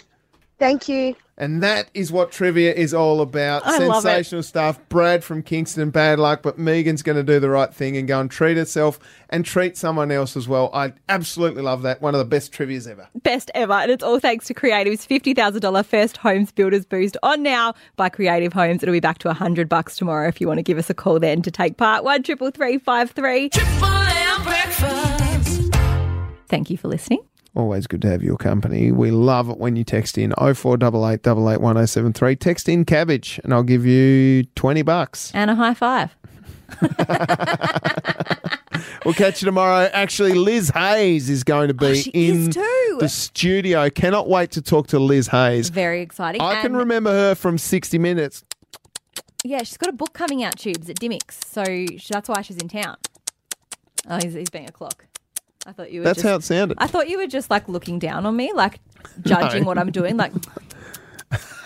Thank 0.58 0.88
you. 0.88 1.14
And 1.38 1.62
that 1.64 1.90
is 1.94 2.12
what 2.14 2.32
trivia 2.32 2.74
is 2.74 2.94
all 2.94 3.20
about. 3.20 3.66
I 3.66 3.80
love 3.80 3.98
it. 3.98 4.08
Sensational 4.08 4.44
stuff. 4.44 4.80
Brad 4.88 5.24
from 5.24 5.44
Kingston, 5.44 5.90
bad 5.90 6.18
luck, 6.18 6.42
but 6.42 6.58
Megan's 6.58 7.02
going 7.02 7.18
to 7.18 7.24
do 7.24 7.42
the 7.42 7.50
right 7.50 7.74
thing 7.74 7.98
and 7.98 8.08
go 8.08 8.22
and 8.22 8.32
treat 8.32 8.56
herself 8.56 9.00
and 9.30 9.44
treat 9.44 9.76
someone 9.76 10.12
else 10.12 10.38
as 10.38 10.48
well. 10.48 10.70
I 10.74 10.94
absolutely 11.10 11.62
love 11.62 11.82
that. 11.82 12.02
One 12.02 12.16
of 12.16 12.20
the 12.20 12.26
best 12.26 12.54
trivias 12.54 12.90
ever. 12.90 13.10
Best 13.24 13.52
ever. 13.54 13.74
And 13.74 13.92
it's 13.92 14.04
all 14.04 14.20
thanks 14.20 14.46
to 14.48 14.54
Creative's 14.54 15.06
$50,000 15.06 15.86
first 15.86 16.18
homes 16.18 16.54
builders 16.54 16.86
boost 16.86 17.18
on 17.22 17.44
now 17.44 17.74
by 17.98 18.08
Creative 18.08 18.54
Homes. 18.54 18.82
It'll 18.82 18.94
be 18.94 19.02
back 19.02 19.18
to 19.20 19.28
100 19.28 19.68
bucks 19.68 19.98
tomorrow 19.98 20.30
if 20.30 20.40
you 20.40 20.48
want 20.48 20.60
to 20.60 20.64
give 20.64 20.78
us 20.78 20.90
a 20.90 20.94
call 20.94 21.20
then 21.20 21.42
to 21.42 21.52
take 21.52 21.76
part. 21.76 22.06
One 22.06 22.24
triple 22.24 22.52
three 22.52 22.78
five 22.78 23.12
three. 23.12 23.50
Triple 23.50 23.88
M 23.88 24.44
breakfast. 24.44 25.74
Thank 26.48 26.70
you 26.70 26.78
for 26.78 26.88
listening. 26.88 27.20
Always 27.56 27.88
good 27.88 28.02
to 28.02 28.10
have 28.10 28.22
your 28.22 28.38
company. 28.38 28.92
We 28.92 29.12
love 29.12 29.50
it 29.50 29.58
when 29.58 29.76
you 29.76 29.84
text 29.86 30.18
in 30.18 30.32
0488 30.38 31.22
881073. 31.26 32.36
Text 32.36 32.68
in 32.70 32.84
cabbage 32.86 33.40
and 33.44 33.54
I'll 33.54 33.64
give 33.64 33.86
you 33.86 34.44
20 34.56 34.82
bucks. 34.82 35.32
And 35.34 35.50
a 35.50 35.56
high 35.56 35.74
five. 35.74 36.16
We'll 39.06 39.14
catch 39.14 39.42
you 39.42 39.46
tomorrow. 39.46 39.88
Actually, 39.94 40.34
Liz 40.34 40.70
Hayes 40.72 41.30
is 41.30 41.44
going 41.44 41.68
to 41.68 41.74
be 41.76 41.86
Oh, 42.08 42.12
in 42.14 42.50
the 43.00 43.08
studio. 43.08 43.88
Cannot 43.92 44.28
wait 44.28 44.52
to 44.52 44.62
talk 44.64 44.88
to 44.88 45.00
Liz 45.00 45.28
Hayes. 45.28 45.70
Very 45.70 46.02
exciting. 46.02 46.42
I 46.42 46.62
can 46.62 46.76
remember 46.76 47.12
her 47.12 47.36
from 47.36 47.60
60 47.60 48.00
Minutes. 48.00 48.44
Yeah, 49.44 49.60
she's 49.60 49.78
got 49.78 49.90
a 49.90 49.94
book 49.94 50.14
coming 50.14 50.44
out, 50.44 50.58
Tubes, 50.58 50.90
at 50.90 51.00
Dymocks. 51.00 51.44
So 51.46 51.64
that's 52.12 52.28
why 52.28 52.42
she's 52.42 52.58
in 52.58 52.68
town. 52.68 52.98
Oh, 54.10 54.18
he's, 54.22 54.34
he's 54.34 54.50
being 54.50 54.68
a 54.68 54.72
clock. 54.72 55.06
I 55.66 55.72
thought 55.72 55.92
you 55.92 56.02
were 56.02 56.04
That's 56.06 56.18
just, 56.18 56.28
how 56.28 56.36
it 56.36 56.44
sounded. 56.44 56.78
I 56.80 56.88
thought 56.88 57.10
you 57.10 57.18
were 57.18 57.28
just 57.28 57.50
like 57.50 57.68
looking 57.68 57.98
down 58.00 58.26
on 58.26 58.36
me, 58.36 58.54
like 58.54 58.80
judging 59.24 59.64
No. 59.64 59.68
what 59.68 59.78
I'm 59.78 59.92
doing. 59.92 60.16
Like, 60.18 60.32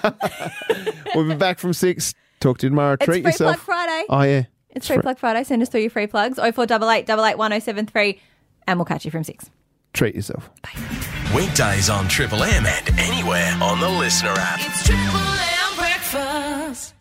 We'll 1.15 1.27
be 1.27 1.35
back 1.35 1.59
from 1.59 1.73
6. 1.73 2.13
Talk 2.39 2.59
to 2.59 2.65
you 2.65 2.69
tomorrow. 2.69 2.93
it's 2.93 3.03
Treat 3.05 3.23
Free 3.23 3.31
yourself. 3.31 3.55
Plug 3.55 3.65
Friday. 3.65 4.05
Oh, 4.09 4.21
yeah. 4.21 4.43
It's 4.69 4.87
Free 4.87 4.99
Plug 4.99 5.17
Friday. 5.17 5.43
Send 5.43 5.61
us 5.61 5.69
through 5.69 5.81
your 5.81 5.89
free 5.89 6.07
plugs. 6.07 6.37
0488 6.37 7.03
881073 7.09 8.21
and 8.67 8.79
we'll 8.79 8.85
catch 8.85 9.03
you 9.03 9.11
from 9.11 9.23
6. 9.23 9.49
Treat 9.93 10.15
yourself. 10.15 10.49
Weekdays 11.35 11.89
on 11.89 12.07
Triple 12.07 12.43
M 12.43 12.65
and 12.65 12.99
anywhere 12.99 13.51
on 13.61 13.79
the 13.79 13.87
LiSTNR 13.87 14.37
app. 14.37 14.59
It's 14.61 14.85
Triple 14.85 15.03
M 15.03 15.75
breakfast. 15.77 16.93